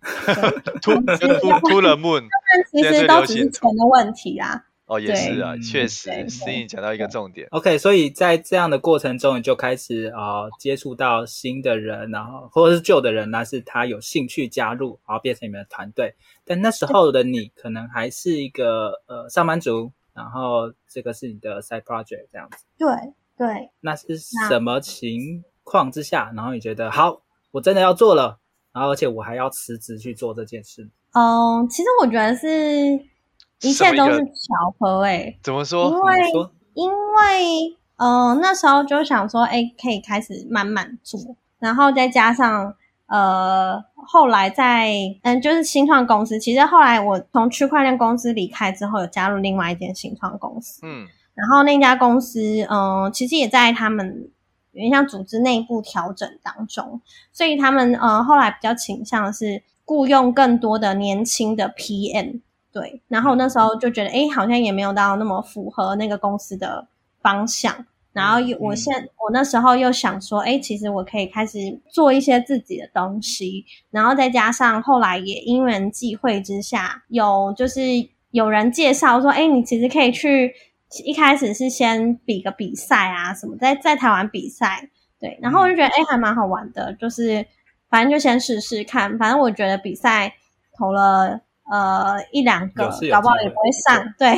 [0.81, 2.23] ，to to the moon，
[2.71, 4.65] 其实都只是钱的问题啊。
[4.87, 7.47] 哦，也是啊，确实，Cindy 讲到一个重点。
[7.49, 16.13] OK，所以在这样的过程中，你就开始啊、呃、接触到新的人，然后或者是旧的人，那是他有兴趣加入，然后变成你们的团队。
[16.43, 22.63] 但那时候的你可能还是一个呃上班族，然后这个是你的 side project 这样子。
[22.77, 22.87] 对
[23.35, 23.71] 对。
[23.81, 28.37] 那是什么情况之下，然后你觉得好，我真的要做了，
[28.71, 30.87] 然后而且我还要辞职去做这件事？
[31.13, 32.47] 嗯，其实我觉得是。
[33.69, 35.89] 一切都是巧合哎、欸，怎么说？
[35.89, 36.31] 因为
[36.73, 41.19] 因为呃那时候就想说，哎，可以开始慢慢做，
[41.59, 42.75] 然后再加上
[43.07, 44.91] 呃后来在
[45.23, 54.29] 嗯就是新创公司，其实后来我从区块链公司离开之后，有加入另外一间新创公司，嗯，然后那家公司嗯、呃、其实也在他们
[54.73, 57.01] 有点像组织内部调整当中，
[57.31, 62.41] 所以他们呃后来比较倾向是雇佣更多的年轻的 PM。
[62.75, 66.85] 对，然后那时候就觉得，哎，好像也没有到那么符合那个公司的
[67.21, 67.85] 方向。
[68.11, 71.57] 然后我现、嗯、我那时候又想说，哎，其实我可以开始
[71.89, 73.65] 做一些自己的东西。
[73.91, 77.81] 然后再加上后来也因缘际会之下，有就是
[78.31, 80.53] 有人介绍说，哎，你其实可以去。
[81.05, 84.89] 一开始是先比个比赛啊什么，在在台湾比赛。
[85.17, 87.45] 对，然后我就觉得，哎，还蛮好玩的，就是
[87.89, 89.17] 反正就先试试看。
[89.17, 90.33] 反正我觉得比赛
[90.77, 91.39] 投了。
[91.67, 94.35] 呃，一两个，搞不好也不会上，对，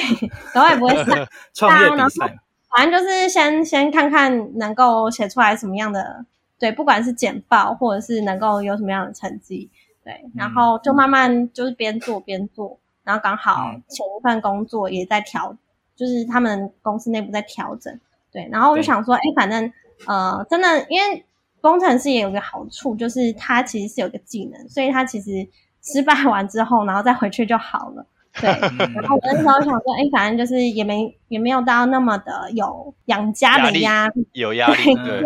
[0.54, 1.28] 搞不好也不会上。
[1.54, 2.38] 创业比赛，
[2.74, 6.26] 反正就是先先看看能够写出来什么样的，
[6.58, 9.70] 对，不管是简报或者是能够有什么样的成绩，
[10.06, 15.54] 对，然后就慢慢就是边做边做，然后刚好前一份工作也在调，
[15.98, 18.00] 就是他们公司内部在调整，
[18.32, 19.74] 对，然后我就想说，哎，反正
[20.06, 21.26] 呃，真的，因为
[21.60, 25.46] 工程师也有个好处，就是他其实是有个技能，所以他其实。
[25.94, 28.06] 失败完之后，然后再回去就好了。
[28.40, 28.50] 对，
[28.94, 35.24] 然后我那时候想说，哎，反正就是也没也没有到那么的有养家的压力，有压力，对，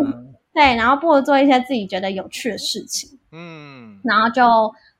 [0.53, 3.09] 对，然后不如做一些自己觉得有趣的事情。
[3.33, 4.45] 嗯，然后就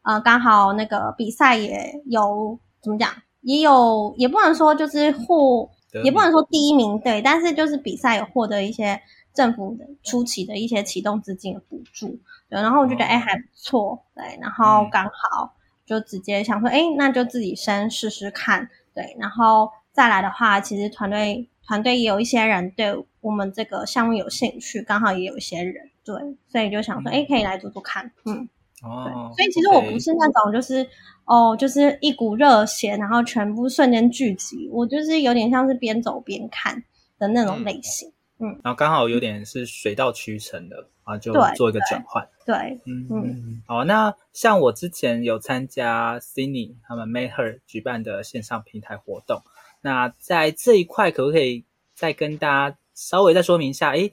[0.01, 3.09] 呃刚好那个比赛也有怎么讲，
[3.41, 5.69] 也有也不能说就是获，
[6.03, 8.99] 也不能说第一名，对，但是就是比赛有获得一些
[9.33, 12.19] 政府的初期的一些启动资金的补助，
[12.51, 26.13] 对，然后我就觉得哎、哦、还不错，对，然后刚好就直接想说，哎、嗯，那就自己先试试看，对，然后再来的话，其实团队团队也有一些人对我们这个项目有兴趣，刚好也有一些人，对，
[26.49, 28.49] 所以就想说，哎、嗯，可以来做做看，嗯。
[28.83, 30.83] 哦，所以其实我不是那种就是
[31.25, 34.67] 哦，就是一股热血，然后全部瞬间聚集。
[34.73, 36.83] 我就是有点像是边走边看
[37.19, 42.27] 的那种类型，嗯，嗯，然后刚好有点是水到渠成的啊，就做一个转换。
[42.45, 43.63] 对，对嗯嗯。
[43.67, 49.43] 好，那像我之前有参加 Sydney 他们 Made Her 举办的线上平台活动，
[49.81, 53.91] 那在这一块可不可以再跟大家稍微再说明一下？
[53.91, 54.11] 诶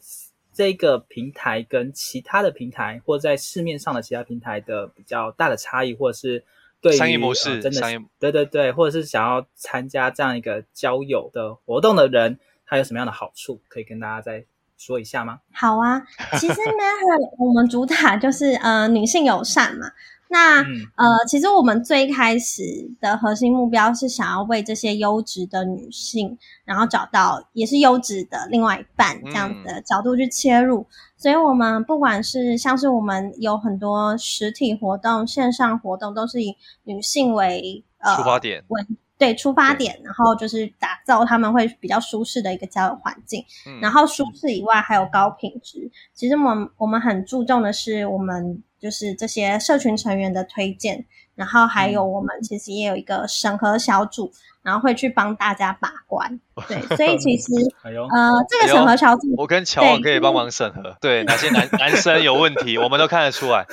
[0.55, 6.45] 这个平台跟其他的平台，或在市面上的其他平台的比较大的差异，或者是
[6.81, 14.45] 对于商业模式，呃、真的商业对对对，或者是想要参加这样一个交友的活动的人，他有什么样的好处，可以跟大家再
[14.77, 15.41] 说一下吗？
[15.53, 16.03] 好啊，
[16.39, 16.85] 其实呢，
[17.41, 19.91] 我们主打就是呃女性友善嘛。
[20.31, 22.63] 那、嗯、呃，其实我们最开始
[23.01, 30.81] 的核心目标是想要为这些优质的女性，然后找到也是优质的另外一半这样子的角度去切入。
[30.83, 36.55] 嗯、所以，我们不管是像是我们有很多实体活动、线上活动，都是以
[36.85, 38.83] 女性为呃出发点为
[39.19, 43.45] 对出发点，然后就是打造他们会比较舒适的一个交友环境。
[43.67, 45.91] 嗯、然后舒适以外还有高品质。
[46.15, 48.63] 其实我们我们很注重的是我们。
[48.81, 51.05] 就是这些社群成员的推荐，
[51.38, 56.40] 然后还有我们其实也有一个审核小组，然后会去帮大家把关。
[56.66, 57.53] 对，所以其实，
[57.87, 60.96] 呃，这个审核小组，我跟乔王可以帮忙审核。
[61.01, 63.64] 对，哪些男男生有问题，我们都看得出来。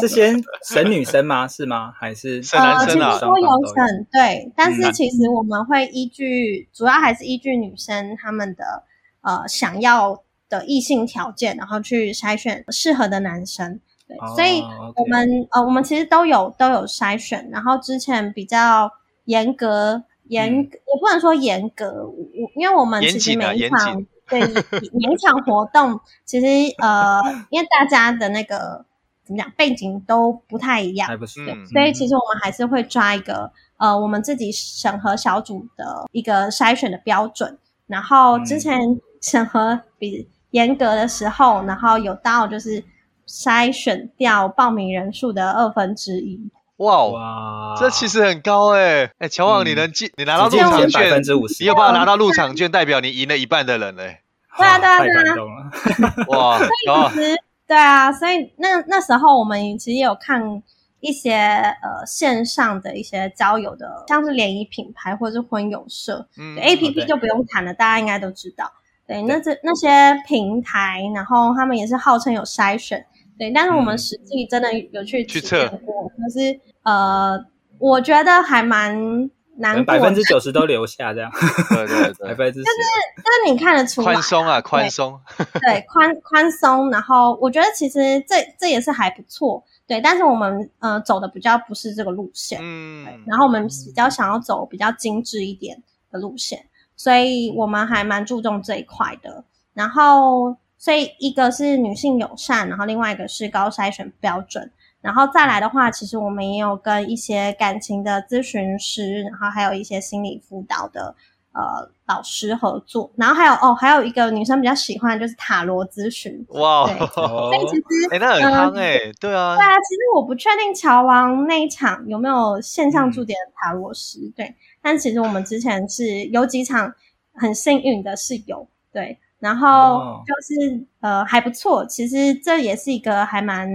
[0.00, 1.48] 是先审女生吗？
[1.48, 1.92] 是吗？
[1.98, 3.14] 还是审男生啊？
[3.14, 4.52] 呃、都有审，对。
[4.56, 8.84] 但是其实我们会依据，嗯、主要还是依据女生她们的
[9.22, 10.22] 呃想要。
[10.48, 14.62] 的异性条件，然后去筛选适合的男生，对，oh, 所以
[14.94, 15.48] 我们 okay.
[15.50, 18.90] 呃，我们其实都有都有筛选，然后之前比较
[19.24, 23.96] 严格，严、嗯、也不能说严格，我因为我们其实每一场、啊、
[24.28, 26.46] 对每一场活动，其实
[26.78, 28.84] 呃，因为大家的那个
[29.24, 31.26] 怎么讲背景都不太一样，对，
[31.66, 40.28] 所以其实我们还是会抓一个呃，我们自己审核小组的一个筛选的标准，然后之前审核比。
[40.52, 42.82] 严格的时候，然后有到就是
[43.26, 46.50] 筛选掉报名人数的二分之一。
[46.76, 49.04] 哇哇，这其实很高哎、欸！
[49.04, 54.20] 哎、欸，乔王，你能进，你拿到入场券，百分之五十，你有办法拿到入场券，代表你赢了一半的人嘞、欸。
[54.58, 56.14] 对啊，对啊，对啊。
[56.28, 57.36] 哇， 所以其实
[57.66, 60.62] 对啊，所以那那时候我们其实也有看
[61.00, 68.70] 一些呃线上的一些交友的，像是联谊品牌或者是婚友社，嗯，A P P 就不用谈了，大家应该都知道。
[69.06, 69.88] 对，那这那些
[70.26, 73.06] 平台，然后他们也是号称有筛选，
[73.38, 77.38] 对，但是我们实际真的有去体验过，可是呃，
[77.78, 81.30] 我觉得还蛮难过，百分之九十都留下这样，
[81.70, 82.76] 对对对， 百分之就是
[83.16, 85.20] 就是你看得出来宽松啊，宽松，
[85.60, 96.66] 对，宽 宽松，然后我觉得其实这这也是还不错，对，但是我们呃走的比较不是这个路线，嗯，然后我们比较想要走比较精致一点的路线。
[96.98, 99.44] 所以我们还蛮注重这一块的，
[99.74, 111.14] 然后所以一个是女性友善，然后另外一个是高筛选标准，然后再来的话，其实我们也有跟一些感情的咨询师，然后还有一些心理辅导的
[111.52, 124.54] 呃老师合作，然后还有哦，还有一个女生比较喜欢就是塔罗咨询，哇，对，所以其实哎、欸，那很夯哎、欸，对啊，对啊，其实我不确定乔王那一场有没有线上驻点的塔罗师，嗯、对。
[124.82, 126.94] 但其实我们之前是有几场
[127.34, 130.80] 很幸运的是有对，然后就是、oh.
[131.00, 131.84] 呃还不错。
[131.86, 133.68] 其实这也是一个还蛮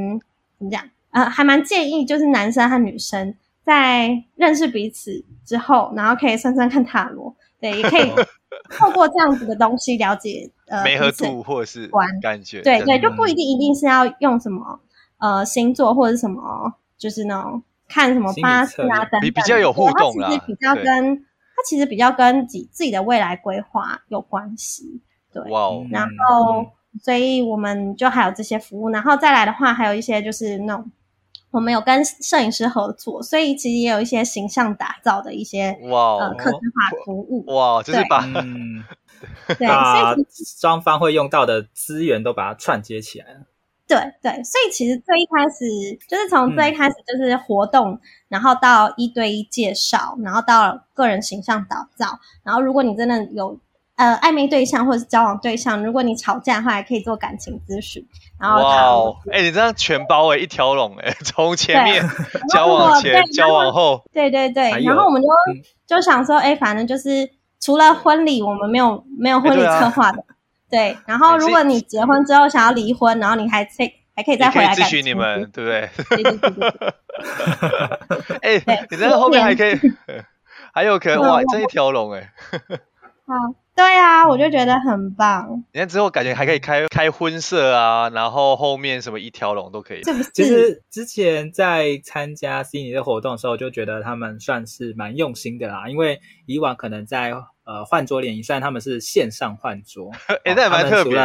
[0.57, 8.11] 怎么讲呃还蛮建议，就是男生和女生在认识彼此之后，然后可以算算看塔罗，对，也可以
[8.77, 11.89] 透过这样子的东西了解呃没合度或者是
[12.21, 14.79] 感觉，对对，就不一定一定是要用什么
[15.19, 17.63] 呃星座或者是什么，就是那种。
[17.93, 20.29] 看什么八字啊等等，比比较有互动啦。
[20.29, 25.41] 它其实比较跟它其实比较跟自己自己的未来规划有关系，对。
[25.51, 25.85] 哇哦。
[25.89, 26.65] 然后，
[27.01, 30.91] 所以我们就还有这些服务，然后再来的话，还有一些就是那种
[31.51, 37.45] 我们有跟摄影师合作，所以其实也有一些形象打造的一些哇呃客制化服务。
[37.53, 38.21] 哇，就是把
[39.57, 40.15] 对，把
[40.57, 43.39] 双方会用到的资源都把它串接起来了。
[43.87, 53.59] 对对，所以其实最一开始就是从最一开始就是活动，嗯、然后到一对一介绍，然后到个人形象打造，然后如果你真的有
[53.95, 58.05] 呃暧昧对象或者是交往对象，如果你吵架的话，还可以做感情咨询。
[58.39, 62.03] 然后哇哦，哎、欸，你这样全包哎、欸，一条龙哎，从前面
[62.49, 70.17] 交往前、交往后，对对对，然后我们就、嗯、就想说，哎、欸，反正就是除了婚礼，我们没有没有婚礼策划的。
[70.21, 70.25] 欸
[70.71, 73.71] 对，然后如果你结婚之后想要离婚，然后你还可
[74.15, 75.89] 还可以再回来咨询你们，对不对？
[76.09, 76.93] 对对对对。
[78.57, 79.77] 哎，你在后面还可以，
[80.73, 82.31] 还有可能哇，这一条龙哎。
[83.27, 83.33] 好，
[83.75, 85.63] 对啊，我就觉得很棒。
[85.73, 90.03] 你看之后感觉还可以开开婚社啊，然后后面什么一条龙都可以。
[90.03, 90.29] 是不是？
[90.33, 97.33] 其实之前在参加 Cindy 的活动的时候，就觉得他们算是蛮用心的啦，因为以往可能在。
[97.63, 101.15] 呃，换桌联谊，虽然他们是线上换桌，哎、欸，那也蛮特别。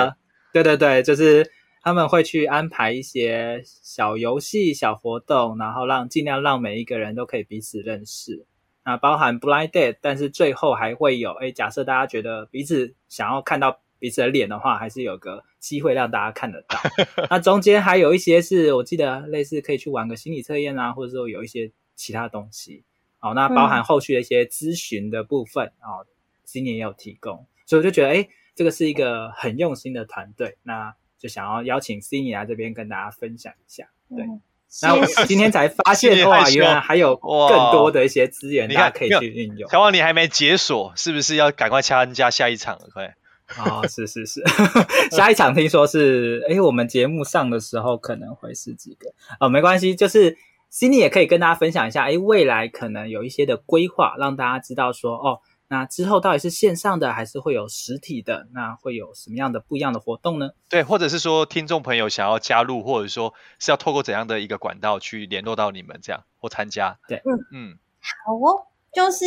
[0.52, 1.50] 对对对，就是
[1.82, 8.46] 他们会去安排一些小游戏、小活动，然后让尽量让每一个人都可以彼此认识。
[8.87, 16.79] 那包含 blind date，但是最后还会有，哎，假设大家觉得彼此想要看到彼此的脸的话，还是有个机会让大家看得到。
[17.29, 22.85] 那中间还有一些是我记得类似可以去玩个心理测验啊，或者说有一些其他东西。
[23.18, 26.01] 好，那包含后续的一些咨询的部分啊。
[26.01, 26.07] 嗯
[26.46, 33.90] 今年也有提供，所以我就觉得，哎，这个是一个很用心的团队，那就想要邀请 Cindy 来这边跟大家分享一下。
[34.11, 34.40] 对，嗯、
[34.83, 39.70] 那我今天才发现，哇，原来还有更多的一些资源，大家可以去运用。
[39.70, 42.88] 小王，你还没解锁，是不是要赶快参加下一场了？
[42.92, 43.14] 快！
[43.59, 44.42] 哦，是是是，
[45.12, 50.37] 下一场听说是，哎，我们节目上的时候可能会是几个哦，没关系，就是
[50.72, 55.40] Cindy 也可以跟大家分享一下，哎，未来可能有一些的规划，让大家知道说，哦。
[55.68, 58.46] 那之后到底是线上的还是会有实体的？
[58.52, 60.50] 那会有什么样的不一样的活动呢？
[60.68, 66.98] 对，或者是说听众朋友想要加入，或者说是要透过怎样的一个管道去联络到你们这样或参加？
[67.09, 69.26] 对，嗯嗯，好哦，就是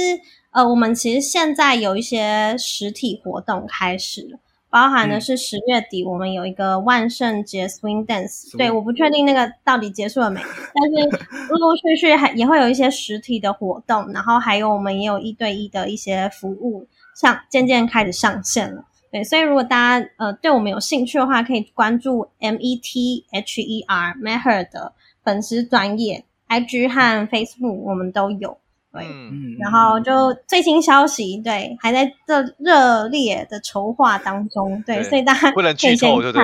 [0.51, 4.39] 呃，我们其实现在有一些实体活动开始了。
[4.69, 10.39] 包含的是十月底，我们有一个万圣节 swing dance，、嗯、对，我不确定那个到底结束了没，
[10.73, 11.17] 但是
[11.49, 18.85] 陆陆续续还也会有一些实体的活动，然后还有我们也有一对一的一些服务，像渐渐开始上线了。
[19.11, 28.59] 对，所以如果大家呃对我们有兴趣的话，可以关注 M E T H E R Meher 的粉丝专业，IG 和 Facebook 我们都有。
[28.91, 36.43] 对，嗯，然后就最新消息，对，还在这热烈的筹划当中，对，对所以大家不能剧透， 对不对？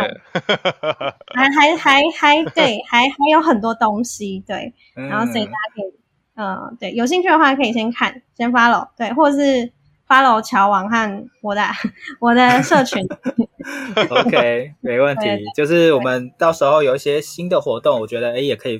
[1.33, 5.93] 还还还还对，还还有很多东西，对，然后所以大家可以，
[6.35, 9.71] 嗯、呃，对，有兴趣的话可以先看，先 follow，对，或者是
[10.07, 11.63] follow 乔王和我的
[12.19, 13.03] 我的社群，
[14.07, 18.79] OK，没问题，就是我们到时候有一些新的活动，我觉得哎也可以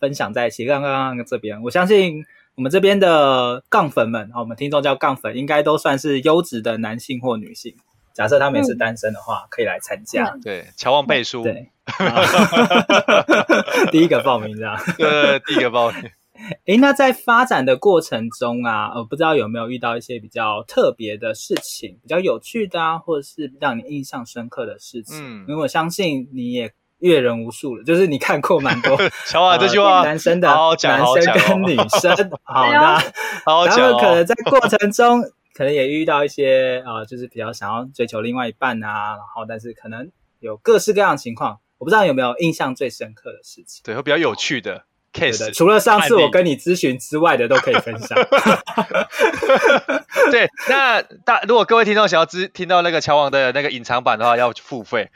[0.00, 0.66] 分享在一起。
[0.66, 2.24] 刚刚这边，我相信。
[2.56, 7.74] 我们这边的杠粉们，我们听众叫杠粉，应该都算是优质的男性或女性。
[8.12, 10.36] 假设他们也是单身的话，嗯、可以来参加。
[10.40, 11.42] 对，乔旺背书。
[11.42, 11.68] 对，
[13.90, 14.78] 第一个报名这样。
[14.96, 16.08] 对，第一个报名。
[16.66, 25.18] 诶，那在发展的过程中啊，我不知道有没有遇到一些比较特别的事情，比较有趣的啊，或者是让你印象深刻的事情。
[25.20, 26.72] 嗯，因为我相信你也。
[27.00, 28.96] 阅人无数了，就是你看过蛮多。
[29.26, 32.10] 乔啊，这句话，男生的，男生跟女生，
[32.42, 33.12] 好的，
[33.44, 33.76] 好好讲。
[33.76, 35.22] 他们 可能在过程中，
[35.54, 44.84] 可能也遇到一些啊、呃，就是比较想要追求另外一半啊，然后但是可能有各式各样的情况，我不知道有没有印象最深刻的事情，对，会比较有趣的。
[45.14, 48.18] Case 对，除了上次我跟你咨询之外的都可以分享。
[50.30, 55.08] 对，那大如果各位听众想要知听到那个乔王的那个隐藏版的话，要付费。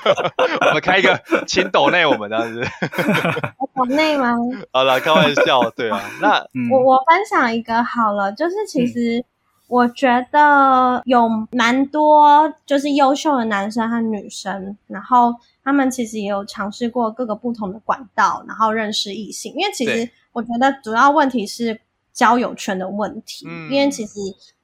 [0.68, 2.62] 我们开一个请抖内我们这样子。
[3.74, 4.34] 抖内吗？
[4.72, 6.00] 好了，开玩笑，对啊。
[6.20, 9.24] 那我我分享一个好了，就是其实
[9.68, 15.34] 我觉得有蛮多就是优秀的男生和女生，然后。
[15.68, 19.52] 他们其实也有尝试过各个不同的管道，然后认识异性。
[19.54, 21.78] 因为其实我觉得主要问题是
[22.10, 23.44] 交友圈的问题。
[23.46, 24.14] 嗯、因为其实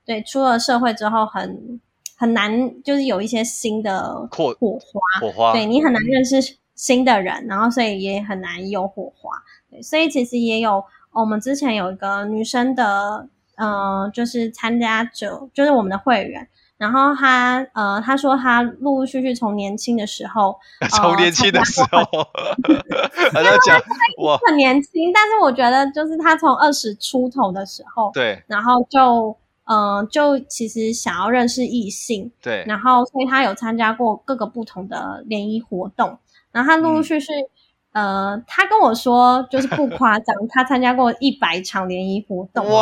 [0.06, 1.78] 对出了社会之后很
[2.16, 5.52] 很难，就是有一些新的火花，火花。
[5.52, 9.30] 对，你很难认识新的人，然后所以也很难有火花。
[9.70, 10.82] 对，所以其实也有
[11.12, 16.48] 我们之前有一个女生的，嗯、呃，就是参加者，就是我们的会员。
[16.84, 20.54] 然后他呃，他说他陆陆续续从年轻的时候，
[20.90, 22.02] 从、呃、年轻的时候，
[23.32, 23.80] 他在讲
[24.18, 36.18] 我，很年轻，但是我觉得就是他从二十出头的时候，对，然后就嗯、呃，就其实想要认识异性，对，然后所以他有参加过各个不同的联谊活动，
[36.52, 37.32] 然后他陆陆续续。
[37.32, 37.48] 嗯
[37.94, 42.68] 呃，他跟我说，就是不夸张，他参加过一百场联谊活动。
[42.68, 42.80] 哇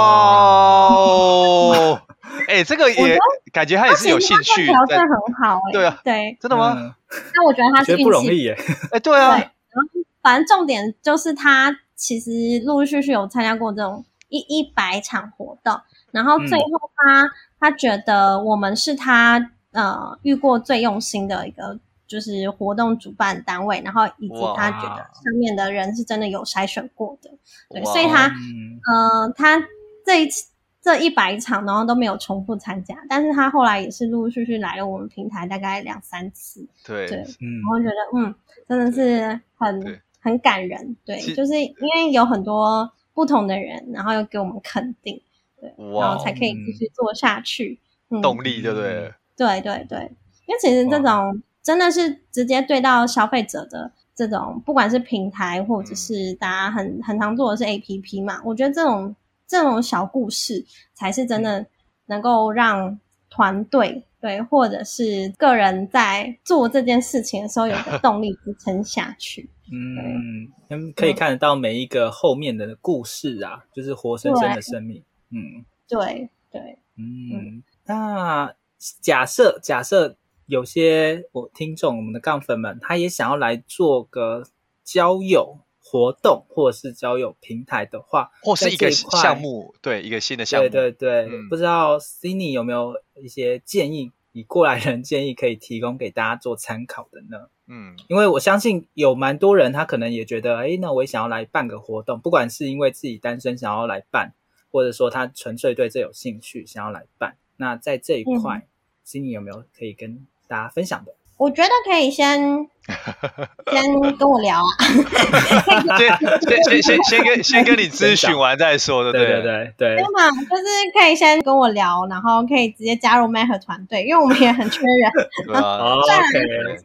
[0.89, 2.01] 哦！
[2.49, 3.19] 哎、欸，这个也
[3.53, 4.65] 感觉他也是有兴趣。
[4.65, 6.95] 条件很好哎，对啊，对，真的吗？
[7.35, 8.57] 那我觉得他是不容易耶。
[8.91, 9.37] 哎，对啊。
[9.37, 12.31] 然后反正重点就是他其实
[12.65, 15.79] 陆陆续续有参加过这种一一百场活动，
[16.11, 21.79] 然后最后他他觉得我们是他呃遇过最用心的一个。
[22.13, 27.31] 就是活动主办单位，然后以及他觉得上面的人是真的有筛选过的，
[27.71, 29.59] 对，所以他，嗯、呃，他
[30.05, 30.51] 这一次
[30.83, 38.35] 这一百场，然后都没有重复参加，但是他后来也是陆陆续续来了我们平台大概两三次，对，对，然后觉得嗯，
[38.69, 45.19] 真的是很很感人，对，就是因为有很多不同的人，然后又给我们肯定，
[45.59, 49.15] 对，然后才可以继续做下去，嗯、动力对不对？
[49.35, 49.99] 对对对，
[50.47, 51.43] 因为其实这种。
[51.63, 59.15] 真的是直接对到消费者的这种，不管是平台或者是大家很很常做的是 APP 嘛，我觉得这种
[59.47, 61.65] 这种小故事才是真的
[62.07, 62.99] 能够让
[63.31, 69.49] 团队对或者是个人在做这件事情的时候有个动力支撑下去。
[69.71, 75.03] 嗯，可以看得到每一个后面的故事啊，就是活生生的生命。
[75.31, 78.53] 嗯，对对，嗯，那
[79.01, 80.17] 假设假设。
[80.53, 84.44] 有些我听众，我们的杠粉们，他也想要来做个
[84.84, 91.38] 交友活动，或者是交友平台的话，或是一个项目，对，一个新的项目，对对对。
[91.38, 97.48] 嗯、不知道 Cindy 有没有一些建议，以过来人建议可以提供给大家做参考的呢？
[97.66, 104.34] 嗯，因为我相信有蛮多人，他可能也觉得，哎，那我也想要来办个活动，不管是因为自己单身想要来办，
[104.70, 107.38] 或者说他纯粹对这有兴趣想要来办。
[107.57, 108.68] 那在这一块、嗯、
[109.07, 112.38] ，Cindy 有没有可以跟大家分享的，我觉得可以先
[113.72, 119.96] 先跟我聊啊， 先先先先先跟 先跟你咨询完再说的，对对对对。
[119.96, 125.57] 对嘛，就是可以先跟我聊，然后可以直接加入 Maker 团队，因为我们也很缺人。
[125.57, 125.96] 啊，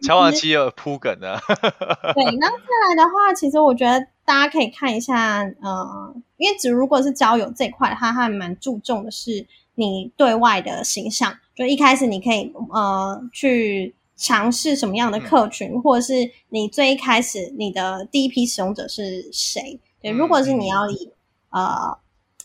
[0.01, 1.37] 乔瓦基有铺梗的。
[2.15, 2.55] 对，那再
[2.87, 9.45] 来的话，其实我觉得大家可以看一下，呃，因为只如果是交友这块，他还蛮注重的是
[9.77, 11.33] 你对外的形象。
[11.55, 16.13] 就一开始你可以呃去尝试什么样的客群，嗯、或者是
[16.49, 19.79] 你最一开始你的第一批使用者是谁？
[19.99, 21.11] 对，如果是你要以、
[21.49, 21.97] 嗯、呃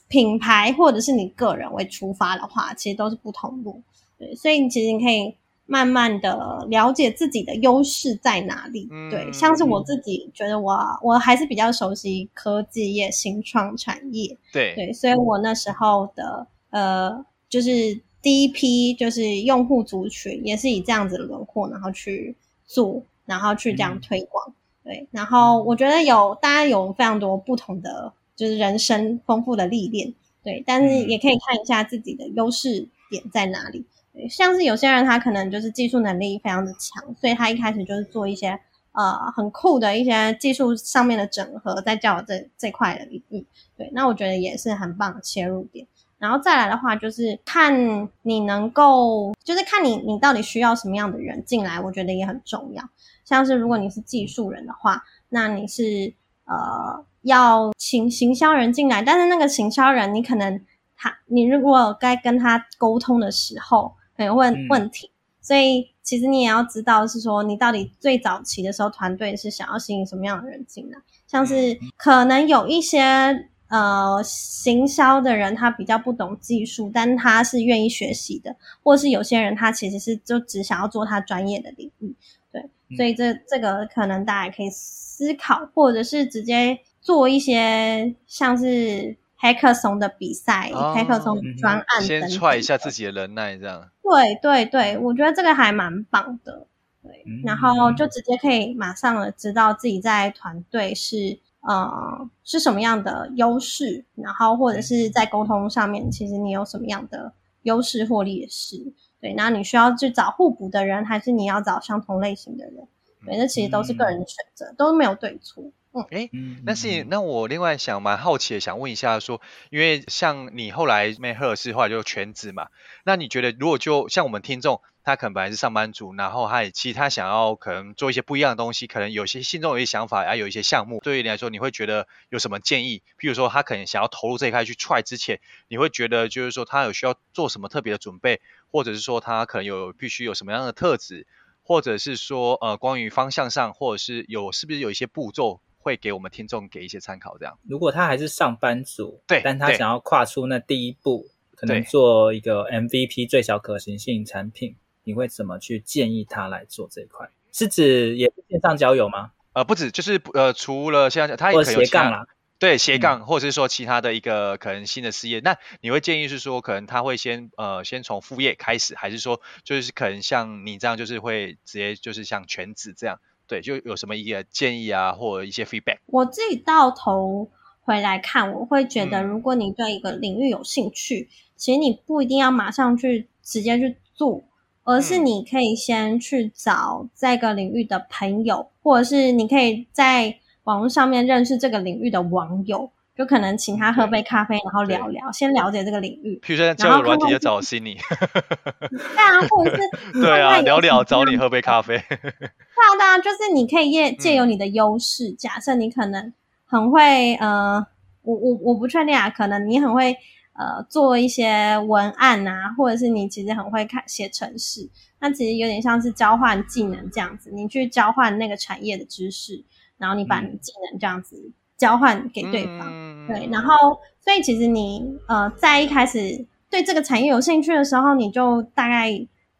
[0.08, 3.82] 品牌或者是你个人为出发的话，其实都是不同路。
[4.18, 5.34] 对，所以你其实你可以
[5.66, 8.88] 慢慢的了解自己的优势在哪里。
[8.90, 14.36] 嗯、对，像是我自己觉得我我还是比较熟悉科技业、新创产业。
[14.52, 18.02] 对对，所以我那时候的呃就是。
[18.22, 24.54] 第一批就是用户族群，也是以这样子的轮廓，然后去做，然后去这样推广，嗯、
[24.84, 25.08] 对。
[25.10, 30.14] 然后我觉得有大家有非常多不同的，就是人生丰富的历练，
[30.44, 30.62] 对。
[30.64, 33.84] 但是也可以看一下自己的优势点在哪里。
[34.12, 38.56] 对，像是有些人他可能就是技术能力非常的强，所以他一开始就是做一些
[38.92, 43.44] 呃很酷的一些技术上面的整合，在交友这这块的领域，
[43.76, 43.90] 对。
[43.92, 45.84] 那我觉得也是很棒的切入点。
[46.22, 52.84] 然后再来的话，就是看你能够，就是看你你到底需要什么样的人进来，我觉得也很重要。
[53.24, 56.14] 像是如果你是技术人的话，那你是
[56.44, 60.64] 呃要请行销人进来，但是那个行销人你可能
[60.96, 73.48] 他你如果该跟他沟通的时候，可能会问问题，嗯、所以其实你也要知道是说你到底最早期的时候团队是想要吸引什么样的人进来，像是可能有一些。
[73.72, 82.14] 呃，行销的人他比较不懂技术，但他是愿意学习的，或是有些人他其实是就只想要做他专业的领域，
[82.52, 82.60] 对，
[82.90, 93.88] 嗯、所以这这个可能大家可以思考，或者是直接做一些像是 Hackathon 的比赛、哦、Hackathon 专案等等的，先踹一下自己的人脉，这样。
[94.02, 96.66] 对对对，我觉得这个还蛮棒的，
[97.02, 101.38] 对，嗯、然后就直接可以马上的知道自己在团队是。
[101.62, 104.04] 呃，是什么样的优势？
[104.14, 107.32] 然后或者是在沟通上面，其实你有什么样的
[107.62, 108.76] 优势或劣势？
[109.20, 112.88] 对，那你需要去找互补的人，还是你要找相同类型的人？
[113.24, 115.62] 对，那其实都是个人的选择，嗯、都没有对错。
[115.94, 116.30] 嗯，哎，
[116.64, 119.40] 那是那我另外想蛮好奇的，想问一下说，
[119.70, 122.68] 因为像你后来 Maker 是后来就全职嘛，
[123.04, 124.80] 那你觉得如果就像我们听众？
[125.04, 131.00] 他可能本来是上班族，然后他也其实他想要可能做一些不一样的东西，可能有些心中有一些想法，还有一些项目。
[131.02, 133.02] 对于你来说，你会觉得有什么建议？
[133.18, 138.40] 譬如说，他可能想要投入这一块去 try 之前，你会觉得就是说他有需要做什么特别的准备，
[138.70, 141.26] 或者是说他可能有必须有什么样的特质，
[141.64, 147.36] 或者是说呃关于方向上，或者是有是不是有一些步骤会给我们听众给一些参考？
[147.36, 147.58] 这样。
[147.68, 151.28] 如果他还是上班族，对，但他想要跨出那第一步。
[151.54, 154.74] 可能做一个 MVP 最小可行性产品，
[155.04, 157.28] 你会怎么去建议他来做这一块？
[157.52, 159.30] 是指也是线上交友吗？
[159.52, 162.26] 呃，不止，就是呃，除了现在他也可以有斜杠啦，
[162.58, 165.38] 对斜杠，或者是说其他的一个可能新的事业。
[165.38, 173.20] 嗯、那你会建议是说，可能他会先呃先从副业开始，还是说就是可能像你这样，就是会直接就是像全职这样？
[173.52, 175.98] 对，就有什么一个建议啊，或者一些 feedback？
[176.06, 177.50] 我自己到头
[177.82, 184.42] 回来看，我会觉得，如果你对一个领域有兴趣，嗯、其实你不一定要马上去直接去做。
[184.84, 190.34] 而是你可以先去找这个领域的朋友，或者是你可以在
[190.64, 196.40] 网络上面认识这个领域的网友，就可能请他喝杯咖啡，然后聊聊，先了解这个领域。
[196.42, 197.96] 譬如说交友软体就找 Cindy，
[198.88, 199.82] 对啊，或者是
[200.20, 201.96] 对啊，聊聊找你喝杯咖啡。
[202.08, 206.32] 对啊，对啊，就是你可以借借由你的优势，假设你可能
[206.64, 207.86] 很会，呃，
[208.22, 210.16] 我我我不确定啊，可能你很会。
[210.54, 214.86] 呃，做一些文案啊，或者是你其实很会看写程式，
[215.18, 219.64] 那其实有点像是交换技能这样子，你去交换那个产业的知识，
[219.96, 221.50] 然后你把你技能这样子
[221.82, 222.86] 交换给对方，
[223.26, 223.74] 嗯、对，然后
[224.20, 229.10] 所以其实你呃在一开始对这个产业有兴趣的时候，你就大概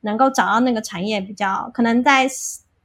[0.03, 2.29] 能够找到那个产业比较可能在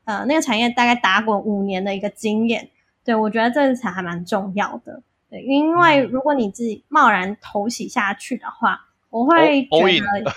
[0.05, 2.67] 呃那个产业大概打滚五年的一个经验，
[3.05, 5.03] 对，我觉得这才还蛮重要的。
[5.29, 8.79] 对，因为如果你自己贸然投洗下去的话，
[9.11, 10.31] 我会觉得，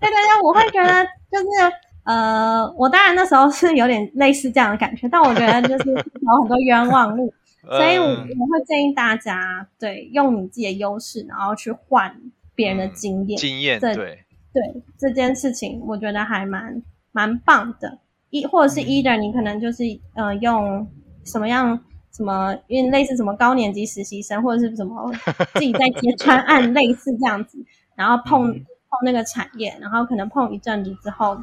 [0.00, 1.72] 对对对，我会觉得就是
[2.04, 7.32] 呃，我当然那时候是有点类似这样的感觉，但我觉得就是有很多冤枉路，
[7.66, 12.20] 所以我我会建议大家，对，用你自己的优势，然后去换
[12.54, 17.98] 别人的经验，经验，对对，这件事情我觉得还蛮蛮棒的，
[18.30, 19.82] 一或者是 either 你可能就是
[20.14, 20.88] 呃用
[21.24, 21.82] 什么样。
[22.16, 22.56] 什么？
[22.68, 25.12] 因为类似什么高年级实习生，或者是什么
[25.54, 27.58] 自己在接专案， 类似这样子，
[27.96, 28.64] 然后碰碰
[29.04, 31.36] 那个产业，然后可能碰一阵子之后，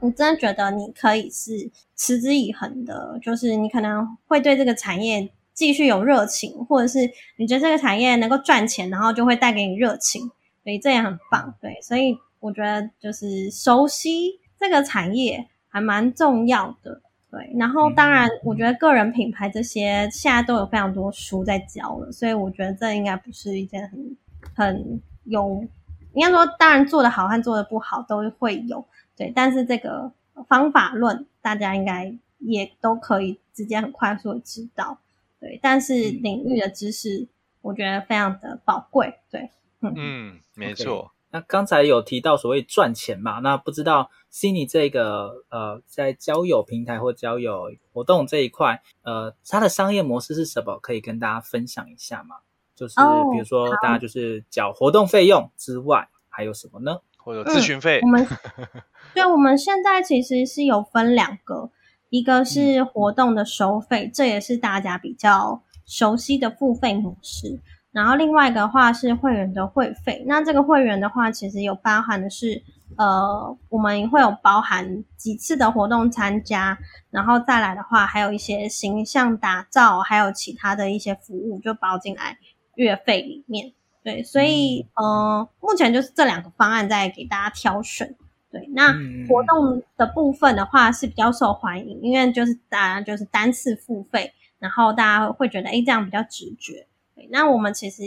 [0.00, 6.98] 我真的觉得你可以是持之以恒的，就是你可能会对这个产业继续有热情，或者是
[7.36, 10.22] 你觉得这个产业能够赚钱，然后就会带给你热情，
[10.62, 11.54] 所以这也很棒。
[11.60, 17.02] 对，所以我觉得就是熟悉这个产业还蛮重要的。
[17.30, 24.16] 对，然后当然，我觉得个人品牌这些现在都有非常多书在教了，所以我觉得这应该不是一件很
[24.54, 25.64] 很有，
[26.12, 28.84] 应该说当然做的好和做的不好都会有，
[29.16, 30.12] 对，但是这个
[30.46, 34.98] 方法论大家应该也都可以直接很快速的知道，
[35.42, 37.26] 对，但是领域的知识
[37.62, 41.06] 我觉得非常的宝贵，对，嗯嗯，没错。
[41.06, 41.10] Okay.
[41.32, 50.78] 那刚才有提到所谓赚钱嘛，那不知道 Cindy 这个呃，在交友平台或交友活动这一块，呃，它的商业模式是什么？
[50.78, 52.36] 可以跟大家分享一下吗？
[52.76, 52.94] 就是
[53.32, 57.00] 比如说，大家就是缴活动费用之外，哦、还有什么呢？
[57.16, 58.00] 或者咨询费？
[58.02, 58.26] 我们
[59.14, 61.70] 对，我们现在其实是有分两个，
[62.12, 67.58] 一个是活动的收费，嗯、这也是大家比较熟悉的付费模式。
[67.90, 72.62] 然后另外一个的话是会员的会费，那这个会员的话，其实有包含的是，
[72.98, 76.78] 呃，我们会有包含几次的活动参加，
[77.10, 82.36] 然后再来的话，还有一些形象打造，还有其他的一些服务就包进来
[82.74, 83.72] 月费里面。
[84.04, 88.14] 对，所以呃，目前就是这两个方案在给大家挑选。
[88.52, 88.92] 对，那
[89.26, 96.86] 活动的部分的话是比较受欢迎，因为就是大家就是单次付费，然后大家会觉得，诶，这样比较直觉。
[97.30, 98.02] 那我们其实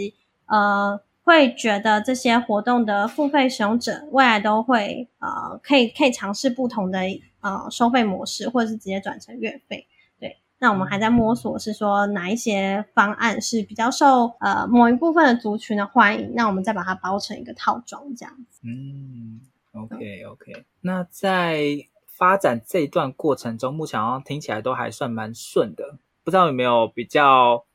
[0.45, 6.99] 呃会觉得这些活动的付费使用者未来都会呃可以可以尝试不同的
[7.41, 9.87] 呃收费模式，或者是直接转成月费。
[10.19, 18.59] 对，那我们还在摸索，是说哪一些方案是比较受呃某一部分的族群的欢迎，那我们再把它包成一个套装这样子。
[18.63, 19.41] 嗯
[19.75, 20.65] ，OK OK。
[20.81, 27.65] 那在发展这一段过程中，目前好像听起来都还算蛮顺的，不知道有没有比较。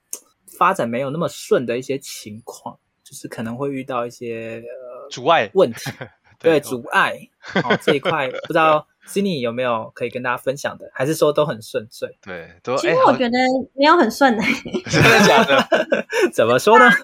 [0.59, 5.93] 发展没有那么顺的一些情况，就是可能会遇到一些呃阻碍问题，
[6.41, 7.17] 对，对阻碍。
[7.63, 12.09] 哦，这一块不知道 Cindy 有没有可以跟大家分享的，还是说都很顺遂？
[12.23, 13.39] 对，都其实我觉得
[13.75, 14.43] 没有很顺的，
[14.91, 15.67] 真的假的？
[16.33, 16.85] 怎么说呢？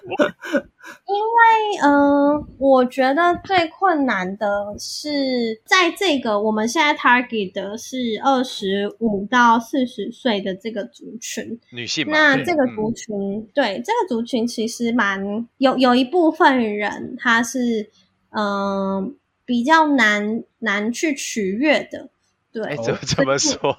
[1.05, 12.07] 因为，嗯、呃，我觉得最困难的是，在这个我们现在 target 的是二十五到四十岁的这个族群，女性。
[12.07, 17.89] 那这个族群，嗯、对这个族群其实蛮有有一部分人，他是
[18.29, 19.11] 嗯、呃、
[19.47, 22.09] 比较难难去取悦的。
[22.51, 23.77] 对，怎么怎么说？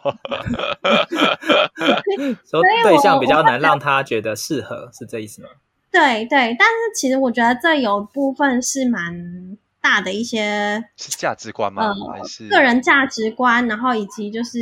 [2.49, 5.49] 说对象比较难让他觉得适合，是这意思吗？
[5.91, 11.83] 对对，但是其实我觉得这有部分是蛮大的一些是价值观吗？
[11.83, 14.59] 呃、还是个人价值观，然后以及就是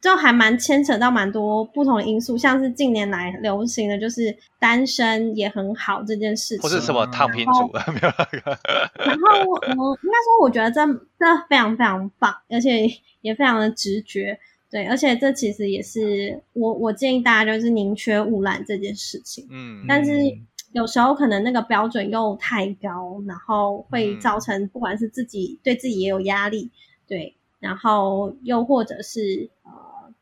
[0.00, 8.58] 就还蛮牵扯到蛮多不同的因素，像是近年来流行的就是单身也很好这件事情，或是什么躺平族 没有那个。
[9.04, 10.80] 然后我、我、应该说，我觉得这
[11.18, 12.86] 这非常非常棒，而且
[13.20, 14.38] 也非常的直觉。
[14.70, 19.46] 对，而且这其实也是我我建议大家就是宁缺毋滥这件事情。
[19.50, 20.12] 嗯，但是
[20.72, 26.70] 有时候可能那个标准又太高，然后会造成不管是自己、嗯、对自己也有压力，
[27.08, 29.72] 对，然后又或者是呃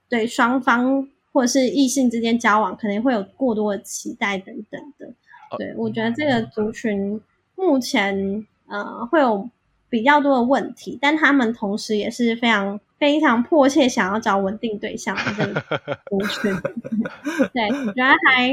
[0.09, 5.13] 对双方或者是异性之间交往可能会有过多的期待等等的。
[5.57, 7.21] 对，我觉得这个族群
[7.57, 9.49] 目前呃会有
[9.89, 12.81] 比较多的问题，但他们同时也是非常。
[12.99, 15.63] 非常迫切想要找稳定对象的这个
[16.11, 16.53] 族群，
[17.55, 18.49] 对，我觉得还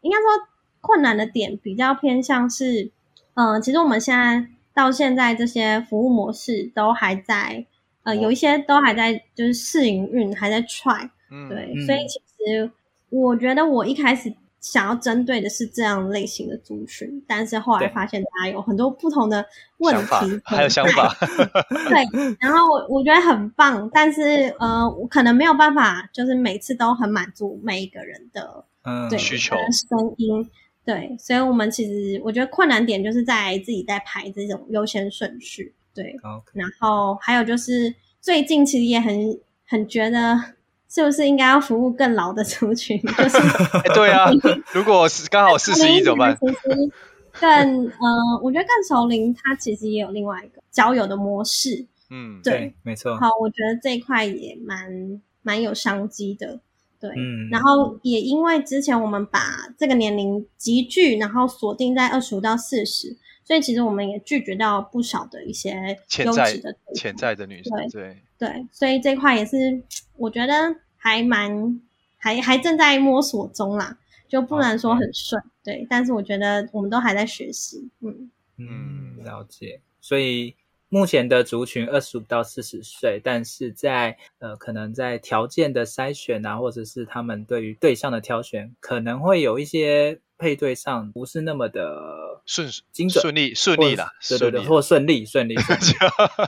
[0.00, 0.48] 应该说
[0.80, 2.90] 困难的点比较偏向是，
[3.34, 7.66] 嗯、呃，其实我们现在到现在这些服务模式都还在，
[8.02, 11.08] 呃，有一些都还在就是试营运，还在 try，
[11.48, 12.70] 对，嗯、所以其实
[13.08, 14.32] 我觉得我一开始。
[14.62, 19.42] 想要针对的是这样类型的族群，但是后来发现大家有很多不同的
[19.78, 21.16] 问题，还有想法，
[21.88, 29.56] 对，然后我我觉得很棒，但是呃，我可能没有办法，就是每次都很满足每一个人的嗯对需求
[29.88, 30.46] 声音，
[30.84, 36.42] 对，所以我们其实我觉得困难点就是在自己在排这种优先顺序，对，Okay.
[36.54, 40.54] 然后还有就是最近其实也很很觉得。
[40.92, 43.00] 是不是应该要服务更老的族群？
[43.00, 43.38] 就是、
[43.86, 44.28] 欸、对啊，
[44.72, 46.36] 如果是刚好四十一怎么办？
[46.40, 46.92] 其实
[47.38, 51.86] 更呃，我觉得更熟龄，它其实也有另外一个交友的模式。
[52.10, 53.16] 嗯，对，对没错。
[53.18, 56.58] 好，我觉得这一块也蛮蛮有商机的。
[56.98, 57.48] 对，嗯。
[57.52, 59.40] 然后也因为之前我们把
[59.78, 63.16] 这个年龄集聚，然后锁定在二十五到四十，
[63.50, 67.76] 所以其实我们也拒绝到不少的一些优质的潜在的女生。
[67.90, 67.90] 对。
[67.90, 69.82] 对对，所以这块也是
[70.16, 70.54] 我觉得
[70.96, 71.80] 还蛮
[72.16, 73.98] 还还正在摸索中啦，
[74.28, 75.42] 就不能说很顺。
[75.64, 77.90] 对，但是我觉得我们都还在学习。
[77.98, 79.80] 嗯嗯，了解。
[80.00, 80.54] 所以
[80.88, 95.82] 目前的族群二十五到四十岁，但是在呃可能在条件的筛选啊，或者是他们对于对象的挑选，可能会有一些配对上不是那么的顺精准、顺利、顺利啦，对对对，或顺利、顺利、顺利。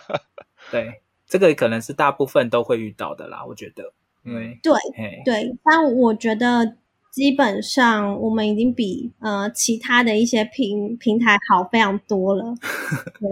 [0.73, 1.03] 对。
[1.29, 3.85] 这个可能是大部分都会遇到的啦，我觉得，
[4.63, 4.75] 对
[5.25, 6.77] 对，但我觉得
[7.11, 12.45] 基本上我们已经比呃其他的一些平平台好非常多了，
[13.17, 13.27] 但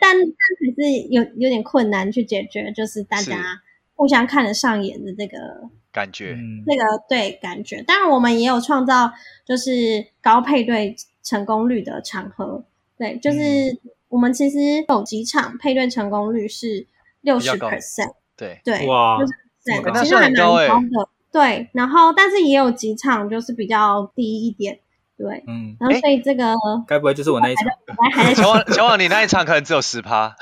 [0.00, 3.62] 但但还是有有点困难去解决，就是大家
[3.94, 5.38] 互相看得上眼的这个
[5.96, 6.36] 感觉，
[6.66, 7.82] 那个对感觉。
[7.82, 9.10] 当然，我们也有创造
[9.44, 12.64] 就是高配对成功率的场合，
[12.96, 13.38] 对，就是
[14.08, 16.86] 我们其实有几场配对成功率是。
[17.22, 19.18] 六十 percent，对对，哇，
[19.64, 21.68] 对，其实还蛮高的，对。
[21.72, 24.78] 然后，但是也有几场就是比较低一点，
[25.16, 25.76] 对，嗯。
[25.80, 26.54] 然后，所以这个
[26.86, 28.34] 该不会就是我那一场？
[28.34, 30.36] 前往前往，你那一场可能只有十趴，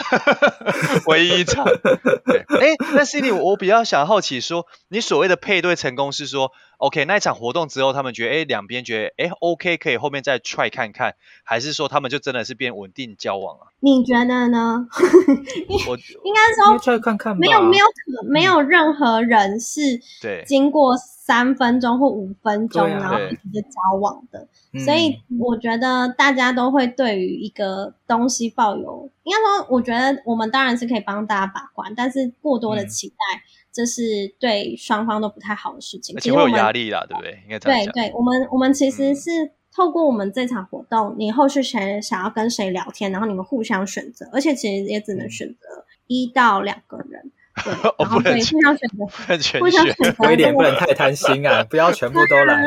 [1.06, 1.64] 唯一一场。
[2.26, 13.66] 对，哎，那 Cindy，我比较想好奇说，你所谓的配对成功是说？OK，那一场活动之后，他们觉得，哎，两边觉得，哎，OK，可以后面再 try 看看，还是说他们就真的是变稳定交往啊？
[13.80, 14.86] 你觉得呢？
[15.88, 19.80] 我应该说 try 看看，没有没有可没有任何人是
[20.20, 24.46] 对经过三分钟或五分钟然后直接交往的，
[24.84, 33.14] 所以我觉得大家都会对于一个东西抱有，应该说，我觉得我们当然是可以帮大家把关，但是过多的期待。
[33.14, 33.42] 嗯
[33.74, 37.32] 这是对双方都不太好的事情，而且会有压力啦，对不对？
[37.42, 37.58] 应该。
[37.58, 47.20] 对对，我们我们其实是透过我们这场活动，嗯、你后续谁想要跟谁聊天，然后你们互相选择，而且其实也只能选择一到两个人。
[47.20, 47.32] 对，
[47.98, 49.04] 然后对，互相选择，
[49.60, 52.66] 互相选择，有点不能太贪心啊， 不要全部都来。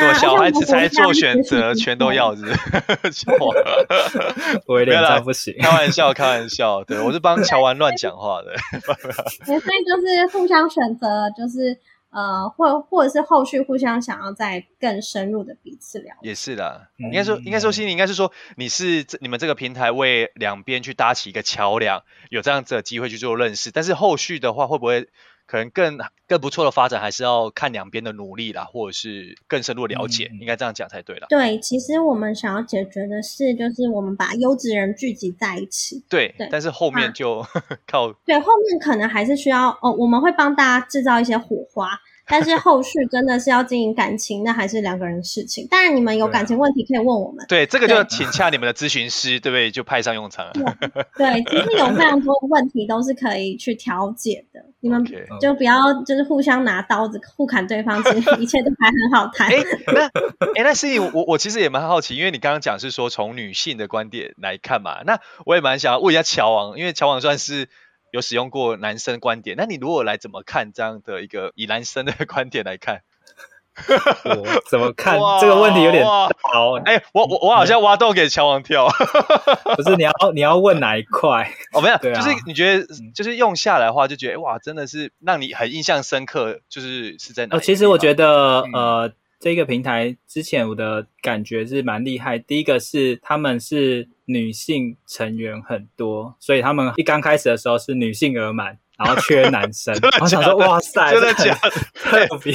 [0.00, 2.42] 做小孩子才做选择，全都要是。
[4.66, 6.82] 我有点这样不行，开玩笑，开玩笑。
[6.84, 8.54] 对，我是帮乔完乱讲话的。
[9.44, 11.78] 所以就是互相选择，就是。
[12.12, 16.88] 呃，或或者是后续互相想要再更深入的彼此聊，也是的。
[16.98, 23.70] 应该说，应该说，心里应该是说，你是你们这个平台为两边去搭起一个桥梁，有这样子的机会去做认识。
[23.70, 25.08] 但是后续的话，会不会？
[25.46, 31.26] 可能更更不错的发展，还是要看两边的努力啦，或者是更深入的了解，嗯、应该这样讲才对了。
[31.28, 36.02] 对，其实我们想要解决的是，就是我们把优质人聚集在一起。
[36.08, 36.48] 对，对。
[36.50, 37.48] 但是后面就、啊、
[37.86, 38.12] 靠。
[38.24, 41.90] 对，后面可能还是需要哦，我们会帮大家制造一些火花，
[42.26, 45.66] 但是后续真的是要经营感情，那还是两个人的事情。
[45.68, 47.44] 当然，你们有感情问题可以问我们。
[47.48, 49.70] 对，这个就请洽你们的咨询师，对不对？
[49.70, 50.52] 就派上用场了。
[51.16, 54.60] 对，其实有非常多的问题都是可以去调解的。
[54.80, 55.04] 你们
[55.40, 59.48] 就不要就是互相拿刀子互砍对方，其实一切都还很好谈。
[59.48, 60.06] 哎，那
[60.56, 67.68] 哎，那 Cindy，我我其实也蛮好奇，因为你刚刚讲是说从女性的观点来看嘛，那我也蛮想要问一下乔王，因为乔王算是。
[68.12, 73.02] 有使用过男生观点，那你如果来怎么看这样的一个以男生的观点来看？
[74.24, 76.74] 我怎么看这个问题有点好？
[76.84, 78.86] 哎、欸，我我我好像挖洞给乔王跳，
[79.76, 81.50] 不是你要你要问哪一块？
[81.72, 87.56] 哦，没有，啊、就是你觉得就是用下来的话，就觉得哇，真的是让你很印象深刻，就是是在哪？
[87.56, 89.12] 哦，其实我觉得、嗯、呃。
[89.40, 92.38] 这个平台之前我的感觉是蛮厉害。
[92.38, 99.94] 第一个是他们是女性成员很多，所以他们一刚开始的时候是女性额满，然后缺男生。
[100.20, 101.70] 我想说，哇塞，真的假的？
[102.28, 102.54] 特别，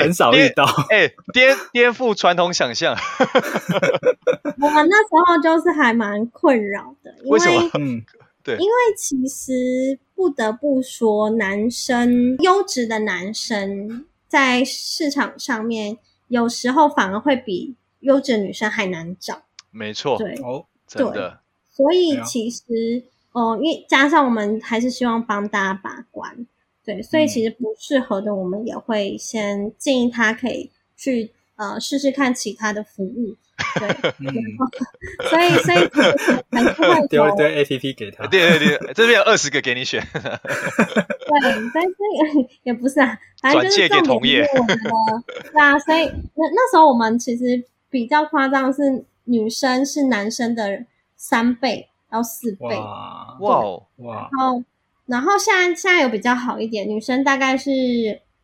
[0.00, 0.64] 很少遇到。
[0.90, 2.94] 哎，颠颠覆传统想象。
[4.60, 7.70] 我们那时候就是还蛮困扰的，因为，为什么？
[7.78, 8.02] 嗯，
[8.42, 15.98] 对，因为其实不得不说，男生优质的男生在市场上面。
[16.28, 26.46] 有时候反而会比优质女生还难找，没错，对，哦，真的，所以其实，哦、呃，因为加上我们还是希望帮大家把关，
[26.84, 33.36] 对，所以其实不适合的，我们也会先建议他可以去呃试试看其他的服务。
[33.78, 33.88] 对，
[34.20, 34.30] 嗯、
[35.30, 35.78] 所以所以
[36.50, 39.98] 还是会 丢一堆 APP 给他，对对对，这边有二十个给你选。
[40.12, 40.20] 对，
[41.72, 41.96] 但是
[42.64, 44.90] 也不是啊，反正就是重点是我们的，
[45.52, 48.82] 对啊，所以那那时候我们其实比较夸张，是
[49.26, 50.84] 女生是男生的
[51.16, 53.36] 三倍到四倍，哇。
[53.38, 53.60] 哇
[53.98, 54.64] 哇，然后
[55.06, 57.70] 然后现在现在有比较好一点，女生大概是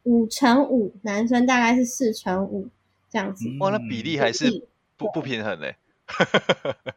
[0.04, 2.68] 五乘五，男生大概是四乘五
[3.10, 4.68] 这样子，哇，那比例还是。
[4.94, 5.74] 不不平衡 嘞，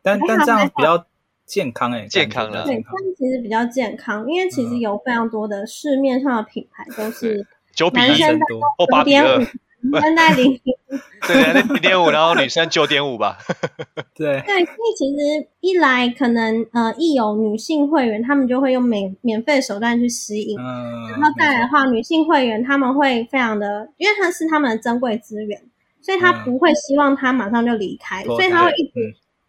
[0.03, 1.07] 但但这样比较
[1.47, 2.63] 健康哎，健康了。
[2.63, 7.47] 对，这样其实比较健康，因为其实有非常多的市面上的品牌都是
[7.93, 8.45] 男生的
[8.77, 9.43] 九点五，
[9.91, 13.37] 女生在零点五，对对，零点五，然后女生九点五吧。
[14.15, 25.61] 对对，所以其实一来可能呃，一有女性会员，他们就会用免免费手段去吸引，然后再来的话，女性会员他们会非常的，因为它是他们的珍贵资源。
[26.01, 28.93] 所以他不会希望他马上就离开，嗯、所以他会一直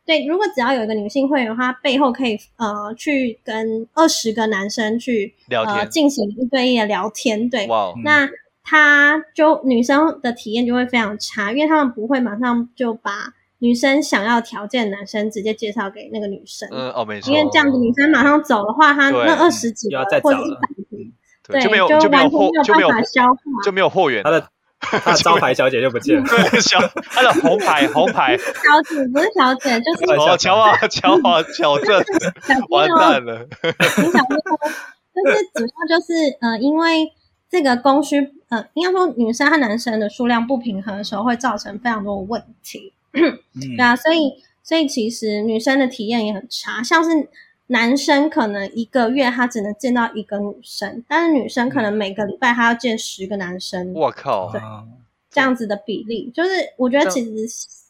[0.06, 0.26] 对，对。
[0.26, 7.66] 如果只要有一个女性会员的话，背后可以呃去跟二十个男生去呃进行一对一的聊天，对。
[7.66, 7.92] 哇。
[8.02, 8.26] 那
[8.68, 13.12] 他就女生的体验就会非常差，因为他们不会马上就把
[13.60, 16.68] 女生想要条件的男生直接介绍给那个女生。
[16.72, 17.32] 嗯哦，没错。
[17.32, 22.28] 因为这样子女生马上走的话，他那二十几个或者一百个，对，就没有就完
[22.64, 24.24] 全没有办法消化，就没有货源。
[24.24, 24.44] 他的
[25.22, 26.78] 招牌小姐就不见了， 对，小
[27.10, 32.04] 他的红牌 红牌小姐不是小姐，就是哦，乔啊乔啊乔正，
[32.68, 33.46] 完蛋了。
[33.62, 34.58] 你想说，
[35.14, 36.12] 就是主要就是
[36.42, 37.10] 呃，因为
[37.50, 42.92] 这个供需呃，应该说女生和男生的数量不平衡的时候，会造成非常多的问题。
[43.12, 43.38] 嗯、
[43.76, 47.28] 对啊，所以所以其实女生的体验也很差，像是。
[47.68, 53.92] 男生可能一个月他只能见到一个女生，但是女生可能每个礼拜他要见十个男生。
[53.92, 54.60] 我靠，对，
[55.32, 57.30] 这样子的比例，就是我觉得其实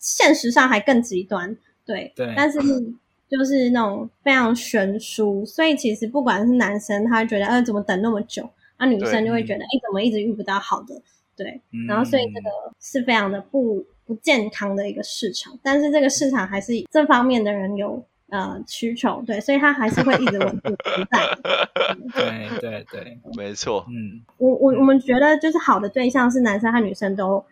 [0.01, 1.55] 现实上还更极端，
[1.85, 2.59] 对，对，但是
[3.29, 8.49] 就是那种非常悬殊，所以其实不管是男生，他觉得，呃，怎么等那么久，
[8.79, 10.95] 那女生就会觉得，哎，怎么一直遇不到好的，
[11.37, 12.51] 对，然后所以这个
[12.81, 18.05] 是非常的不不健康的一个市场，但是这个市场还是这方面的人有。
[18.29, 21.39] 呃，需求对，所以他还是会一直稳定存在。
[22.13, 23.87] 对对对，没错。
[23.89, 27.45] 嗯，我我我们觉得就是好的对象是男生和女生都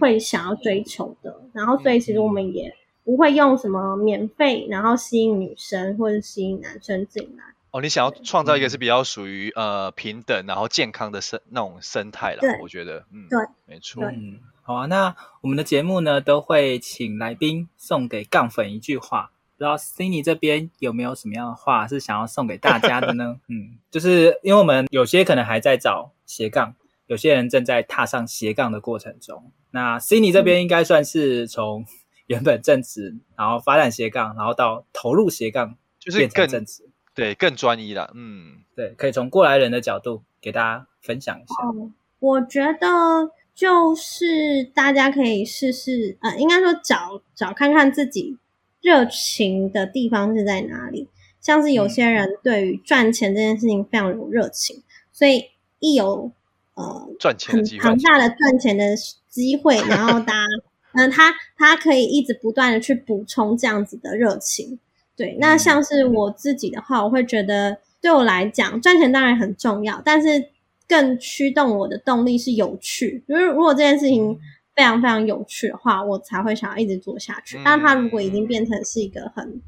[0.00, 7.44] 会想要追求的，嗯、然后所以其实我们也不会用什么免费，然后吸引女生或者吸引男生进来。
[7.74, 14.04] 哦，你想要创造一个是比较属于呃平等然后健康的生那种生态了，对我觉得，嗯，对，没错。
[14.04, 19.32] 嗯，好啊，那我们的节目呢都会请来宾送给杠粉一句话。
[19.56, 23.40] 不知道 Cindy 这边有没有什么样的话是想要送给大家的呢？
[23.50, 26.76] 嗯，就是因为我们有些可能还在找斜杠，
[27.08, 29.50] 有些人正在踏上斜杠的过程中。
[29.72, 31.84] 那 Cindy 这边应该算是从
[32.28, 38.10] 原本正职，然后发展斜杠，然后到投入斜杠，就是更正职，对，更专一了。
[38.14, 41.54] 嗯，对，可以从过来人的角度给大家分享一下。
[41.68, 48.38] 哦，我觉得就是大家可以试试，呃，应该说找找看看自己。
[48.82, 51.08] 热情的地方是在哪里？
[51.40, 56.30] 像是有些人对于赚钱这件事情非常有热情，所以一有
[56.74, 58.94] 呃赚钱的机会，很庞大的赚钱的
[59.30, 60.46] 机会，然后大家
[60.92, 64.78] 嗯， 他他可以一直不断的去补充这样子的热情。
[65.16, 70.48] 对，那像是我自己的话，我会觉得对我来讲，赚钱当然很重要，但是
[70.88, 73.22] 更驱动我的动力是有趣。
[73.28, 74.38] 就是如果这件事情
[74.74, 77.58] 非常非常有趣的话，我才会想要一直做下去。
[77.58, 79.62] 嗯、但它如果已经变成是一个很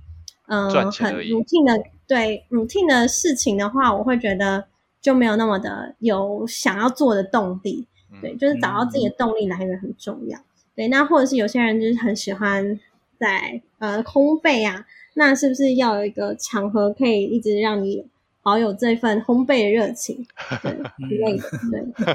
[0.49, 4.67] 嗯、呃、很 routine 的对 routine 的事情的话，我会觉得
[5.01, 7.87] 就没有那么的有想要做的动力。
[8.21, 10.39] 对，就是找到自己的动力来源很重要。
[10.75, 12.81] 对，那或者是有些人就是很喜欢
[13.19, 14.85] 在呃烘焙啊。
[15.19, 18.07] 那是不是要有一个场合可以一直让你
[18.43, 20.27] 保有这份烘焙的热情，
[20.63, 20.73] 对
[21.09, 21.51] 之类的，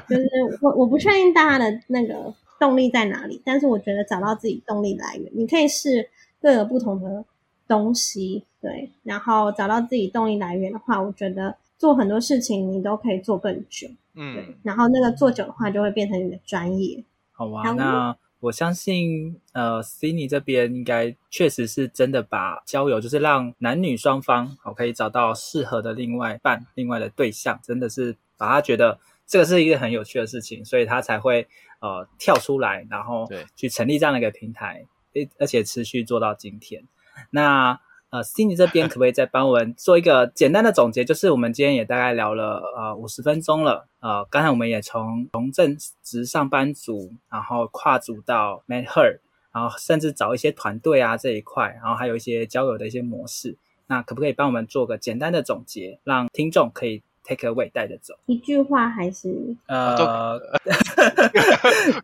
[0.07, 0.29] 对，就是
[0.61, 6.07] 我我不确定大家的那个动力在哪里，但是我觉得找到自己动力来源，你可以试
[6.39, 7.25] 各个不同的
[7.67, 18.15] 东西，对，然后找到自己动力来源的话，我觉得做很多事情你都可以做更久，嗯，对，然后那个做久的话就会变成你的专业，好吧，那。
[18.41, 31.47] 我相信，呃，Cindy 这边应该确实是真的把交友，就是让男女双方好可以找到适合的另外一半、另外的对象，真的是把他觉得这个是一个很有趣的事情，所以他才会
[31.79, 36.83] 呃跳出来，然后去成立这样的一个平台，而，而且持续做到今天。
[37.29, 37.79] 那。
[38.12, 41.03] 呃，Cindy 这边 可不可以再帮我们做一个简单的总结？
[41.03, 43.88] 就是我们今天也大概聊了呃五十分钟了。
[44.01, 49.20] 呃，刚才我们也从从正职上班族，然后跨组到 Met Her，
[49.53, 53.57] 然后甚至找一些团队啊这一块，然后还有一些交友的一些模式。
[53.88, 57.01] 那可不可以帮我们做个简单的总结，让听众可以
[57.36, 58.13] take away 带着走？
[58.25, 59.29] 一句话还是
[59.67, 60.39] 呃，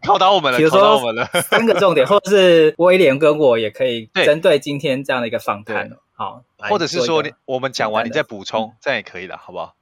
[0.01, 1.25] 考 到我们了，考倒我们了。
[1.43, 5.89] 三个重点，或者是威廉跟我也可以针对今天这样的一个访谈。
[6.15, 9.75] 好，或者是说你我们讲完你再补充，这样也可以的，好不好？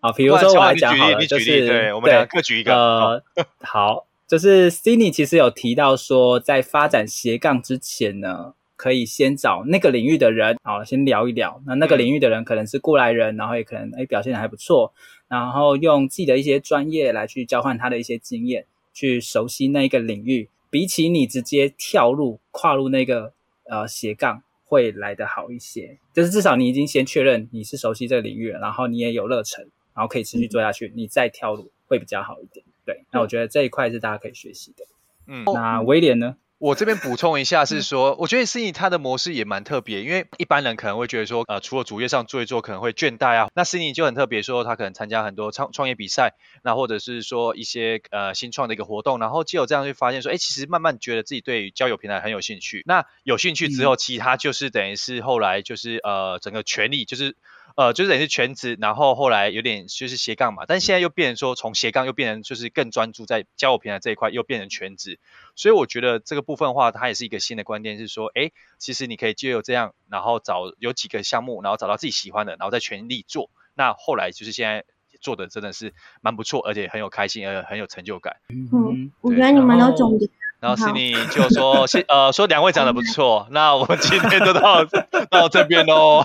[0.00, 2.72] 好， 比如说我来讲好了，就是对，我们两个各举一个。
[2.72, 3.22] 呃，
[3.60, 11.62] 好，就是 Cindy 其实有提到说，在发展斜杠之前呢，可以先找那个领域的人，好，先聊一聊。
[11.66, 14.90] 那那个领域的人可能是过来人，然后也可能诶表现的还不错，
[15.28, 18.64] 然后用自己的一些专业来去交换他的一些经验，
[18.94, 20.48] 去熟悉那一个领域。
[20.70, 23.34] 比起你直接跳入跨入那个
[23.68, 24.42] 呃斜杠。
[24.64, 29.66] 会来得好一些，就是至少你已经先确认你是熟悉这个领域了，然后你也有热忱，
[29.96, 32.64] 然后可以持续做下去，嗯、你再跳入会比较好一点。
[32.86, 34.84] 对，那我觉得这一块是大家可以学习的。
[35.26, 36.36] 嗯，那威廉呢？
[36.60, 43.48] 我这边补充一下，是说，我觉得 Cindy 他的模式也蛮特别，因为一般人可能会觉得说，呃，除了主业上做一做，可能会倦怠啊。
[43.54, 52.82] 那 Cindy 就很特别，说他可能参加很多创创业比赛，那或者是说一些呃新创的一个活动，然后就有这样去发现说，哎，其实慢慢觉得自己对交友平台很有兴趣。
[52.84, 57.36] 那有兴趣之后，其他就是等于是后来就是呃整个全力就是。
[57.76, 65.18] 呃，就是等于是全职，然后后来有点就是斜杠嘛，但现在又变成说从斜杠又变成就是更专注在交友平台这一块，又变成全职，
[65.54, 74.84] 所以我觉得这个部分的话，它也是一个新的观点，是说，哎，其实你可以借由这样，然后找有几个项目，然后找到自己喜欢的，然后再全力做，那后来就是现在
[75.20, 78.36] 做的真的是蛮不错，而且很有开心，而且很有成就感。
[78.48, 80.28] 嗯，我觉得你们都总结。
[80.60, 84.84] 然后 Cindy 就说，呃，说两位讲的不错，那我们今天就到
[85.30, 86.22] 到这边喽。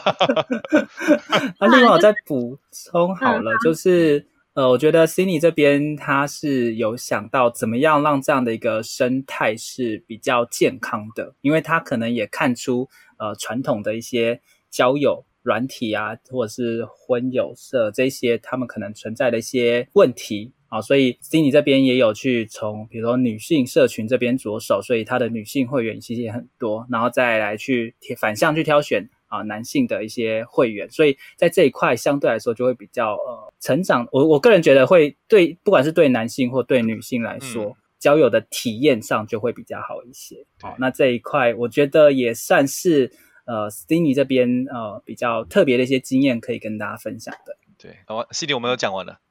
[1.60, 20.52] 那另外我再补充好了，就是呃，我觉得 Cindy 这边他是有想到怎么样让这样的一个生态是比较健康的，因为他可能也看出呃传统的一些交友软体啊，或者是婚友社这些，他们可能存在的一些问题。
[20.76, 34.06] 好，所以 Cindy 这边也有去从，比如说女性社群这边着手，所以她的女性会员其实也很多，然后再来去反向去挑选啊男性的一些会员，所以在这一块相对来说就会比较呃成长。
[34.12, 40.46] 我我个人觉得会对，不管是对男性或对女性来说，嗯、交友的体验上就会比较好一些。
[40.60, 43.10] 好，那这一块我觉得也算是
[43.46, 47.56] 呃 Cindy 这边呃比较特别的一些经验可以跟大家分享的。
[47.78, 49.22] 对，好，Cindy 我们都讲完了。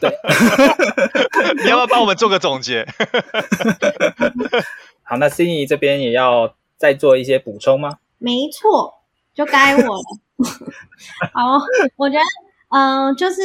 [0.00, 0.10] 对，
[1.62, 2.86] 你要不要帮我们做个总结？
[5.02, 7.98] 好，那 Cindy 这边也要再做一些补充吗？
[8.18, 8.94] 没错，
[9.34, 10.02] 就该我了。
[11.32, 11.58] 好，
[11.96, 12.24] 我觉得，
[12.70, 13.42] 嗯、呃，就是，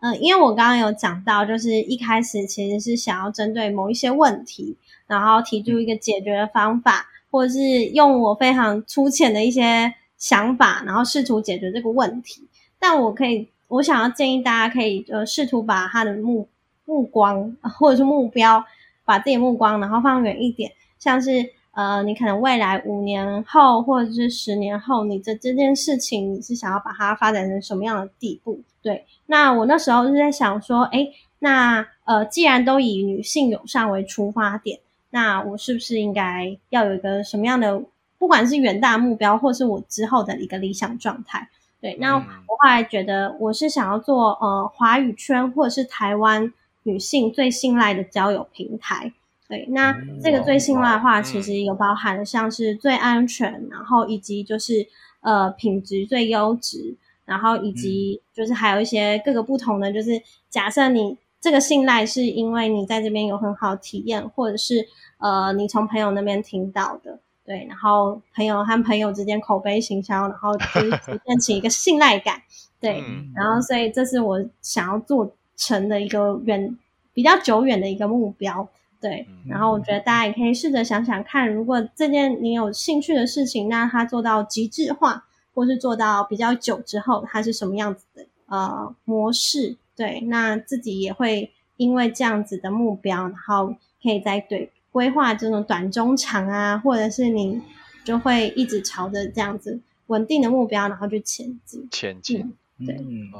[0.00, 4.76] 嗯、呃，因为我刚刚有讲到，就是一开始其实是想要针对某一些问题，
[5.06, 12.48] 然后提出一个解决的方法，嗯、或者是用我非常粗浅的一些想法，然后试图解决这个问题。
[12.78, 13.51] 但我可以。
[13.72, 16.46] 我想要建议大家可以呃试图把他的目
[16.84, 18.62] 目光或者是目标，
[19.06, 28.60] 把自己目光然后放远一点，像是呃你可能未来五年后或者是十年后，你这这件事情你是想要把它发展成什么样的地步？
[28.82, 37.82] 对，那我那时候是在想说，诶那呃，既然都以女性友善为出发点，那我是不是应该要有一个什么样的，
[38.18, 41.48] 不管是远大目标，或是我之后的一个理想状态？
[41.82, 46.52] 对，那我后来觉得我是想要做呃华语圈或者是台湾
[46.84, 49.12] 女性最信赖的交友平台。
[49.48, 54.86] 对，那这个最信赖的话，其实有包含像是最安全，然后以及就是
[55.22, 64.86] 呃品质最优质，然后以及就是还有一些各个不同的，就是假设你这个信赖是因为你在这边有很好体验，或者是
[65.18, 67.18] 呃你从朋友那边听到的。
[67.44, 72.40] 对，然后朋友和朋友之间口碑行销，然后就是建立起一个信赖感。
[72.80, 73.02] 对，
[73.34, 76.76] 然后所以这是我想要做成的一个远
[77.12, 78.68] 比较久远的一个目标。
[79.00, 89.76] 对，然后我觉得大家也可以试着想想看，如果这件你有兴趣的事情，那它做到极致化，或是做到比较久之后，它是什么样子的呃模式？
[89.96, 94.70] 对，那自己也会因为这样子的目标，然后可以再对。
[94.92, 97.60] 规划这种短中长啊，或者是你
[98.04, 101.88] 就会一直朝着这样子稳定的目标，然后去前进。
[101.90, 103.32] 前进，嗯、对，嗯，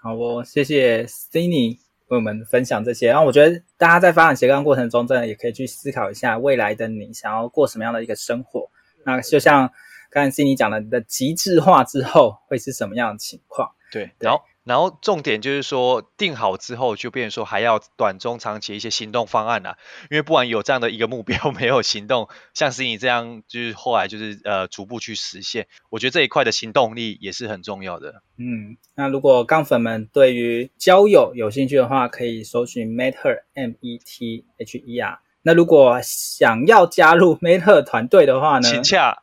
[0.00, 1.78] 好哦，谢谢 Cindy
[2.08, 3.08] 为我们分享这些。
[3.08, 8.70] 然后我觉得大家在发展斜杠过程中，真的也可以去思考一下未来的你想要过什么样的一个生活。
[9.04, 9.72] 那就像
[10.10, 13.70] 刚才 Cindy 讲的，你的极致化之后会是什么样的情况？
[13.90, 14.40] 对，然后。
[14.68, 19.76] 然后重点就是说，定好之后就变成说还要短中长期一些行动方案啊，
[20.10, 28.22] 因为不管有这样的一个目标，没有行动， 像是你这样，就是后来就是呃逐步去实现，我觉得这一块的行动力也是很重要的。
[28.36, 35.18] 嗯，那如果杠粉们对于交友有兴趣的话，可以搜寻 Mether M E T H E R。
[35.42, 38.68] 那如果想要加入 Mether 团队的话呢？
[38.68, 39.22] 请洽。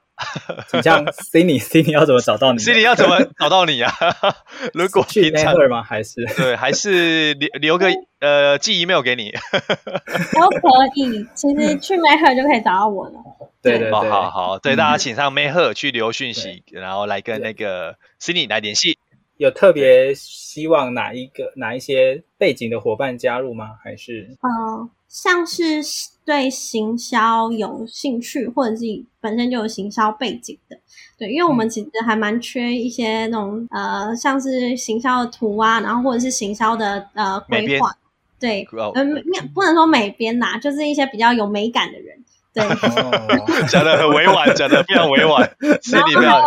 [0.70, 3.92] 请 像 Cindy，Cindy 要怎么找到你？Cindy 要怎么找到你啊？
[4.74, 5.84] 如果去 Nether 吗？
[5.84, 7.90] 还是对，还是留留个
[8.20, 9.32] 呃寄 email 给你
[10.34, 11.26] 都可以。
[11.36, 13.14] 其实去 Matter 就可以找到我了。
[13.62, 19.00] 对对对，好好对，大家请上 Matter 去留讯息，然后来跟那个 Cindy 来联系。
[19.38, 23.76] 有特别希望哪一个哪一些背景的伙伴加入吗？
[23.84, 24.30] 还是？
[24.42, 25.82] 嗯，像是
[26.26, 28.84] 对行销有兴趣，或者是
[29.20, 30.78] 本身就有行销背景的，
[31.18, 37.92] 对，因为我们其实还蛮缺一些那种、嗯、呃，像是行销的图啊，然后或者是行销的呃规划，
[38.40, 38.66] 对，
[38.96, 39.24] 嗯，
[39.54, 42.18] 不能说美编啦，就是一些比较有美感的人，
[42.54, 42.64] 对，
[43.68, 46.42] 讲得很委婉，讲的非常委婉，所以你们要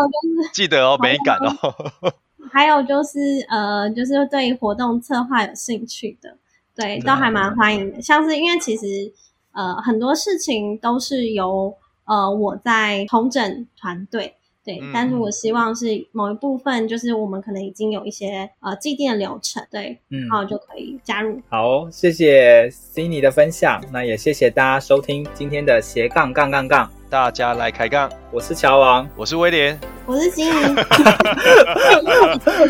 [0.53, 2.13] 记得哦，美感哦。
[2.53, 3.19] 还有就是
[3.49, 6.37] 呃，就是对活动策划有兴趣的，
[6.75, 8.03] 对，都还蛮欢迎的。
[8.03, 9.13] 像是因为其实
[9.53, 11.75] 呃很多事情都是由
[12.05, 14.35] 呃我在统整团队，
[14.65, 21.41] 对，嗯、但是我希望是某一部分，就是我们可能已经有一些呃既定的流程，对，嗯，然后就可以加入。
[21.49, 26.98] 好，谢谢 Cindy 的分享，那也谢谢大家收听今天的斜杠杠杠杠。
[27.11, 30.53] 大家来开杠，我是乔王，我是威廉，我是金鱼，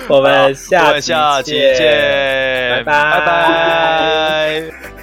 [0.09, 1.01] 我们下
[1.43, 3.19] 期见，拜拜。
[3.19, 4.98] 拜拜。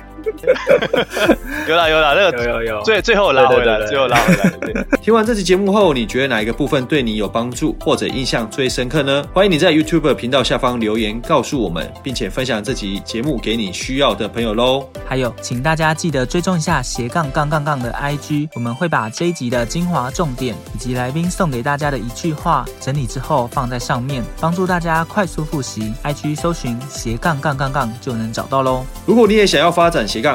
[1.67, 4.57] 有啦有啦，那个有有有，最最后拉回来了，最后拉回来了。
[4.61, 9.23] 对， 听完这期节目后，你觉得哪一个部分对你有帮助，或者印象最深刻呢？
[9.33, 14.87] 欢迎你在 YouTube 频道下方留言告诉我们，并且分享这集节目给你需要的朋友喽。
[15.07, 25.93] 还有，请大家记得追踪一下斜杠杠杠杠的 IG，我们会把这一集的精华重点以及来宾送给大家的一句话整理之后放在上面，帮助大家快速复习。
[26.03, 28.83] IG 搜寻斜杠杠杠杠就能找到喽。
[29.05, 30.34] 如果你也想要发展斜杠，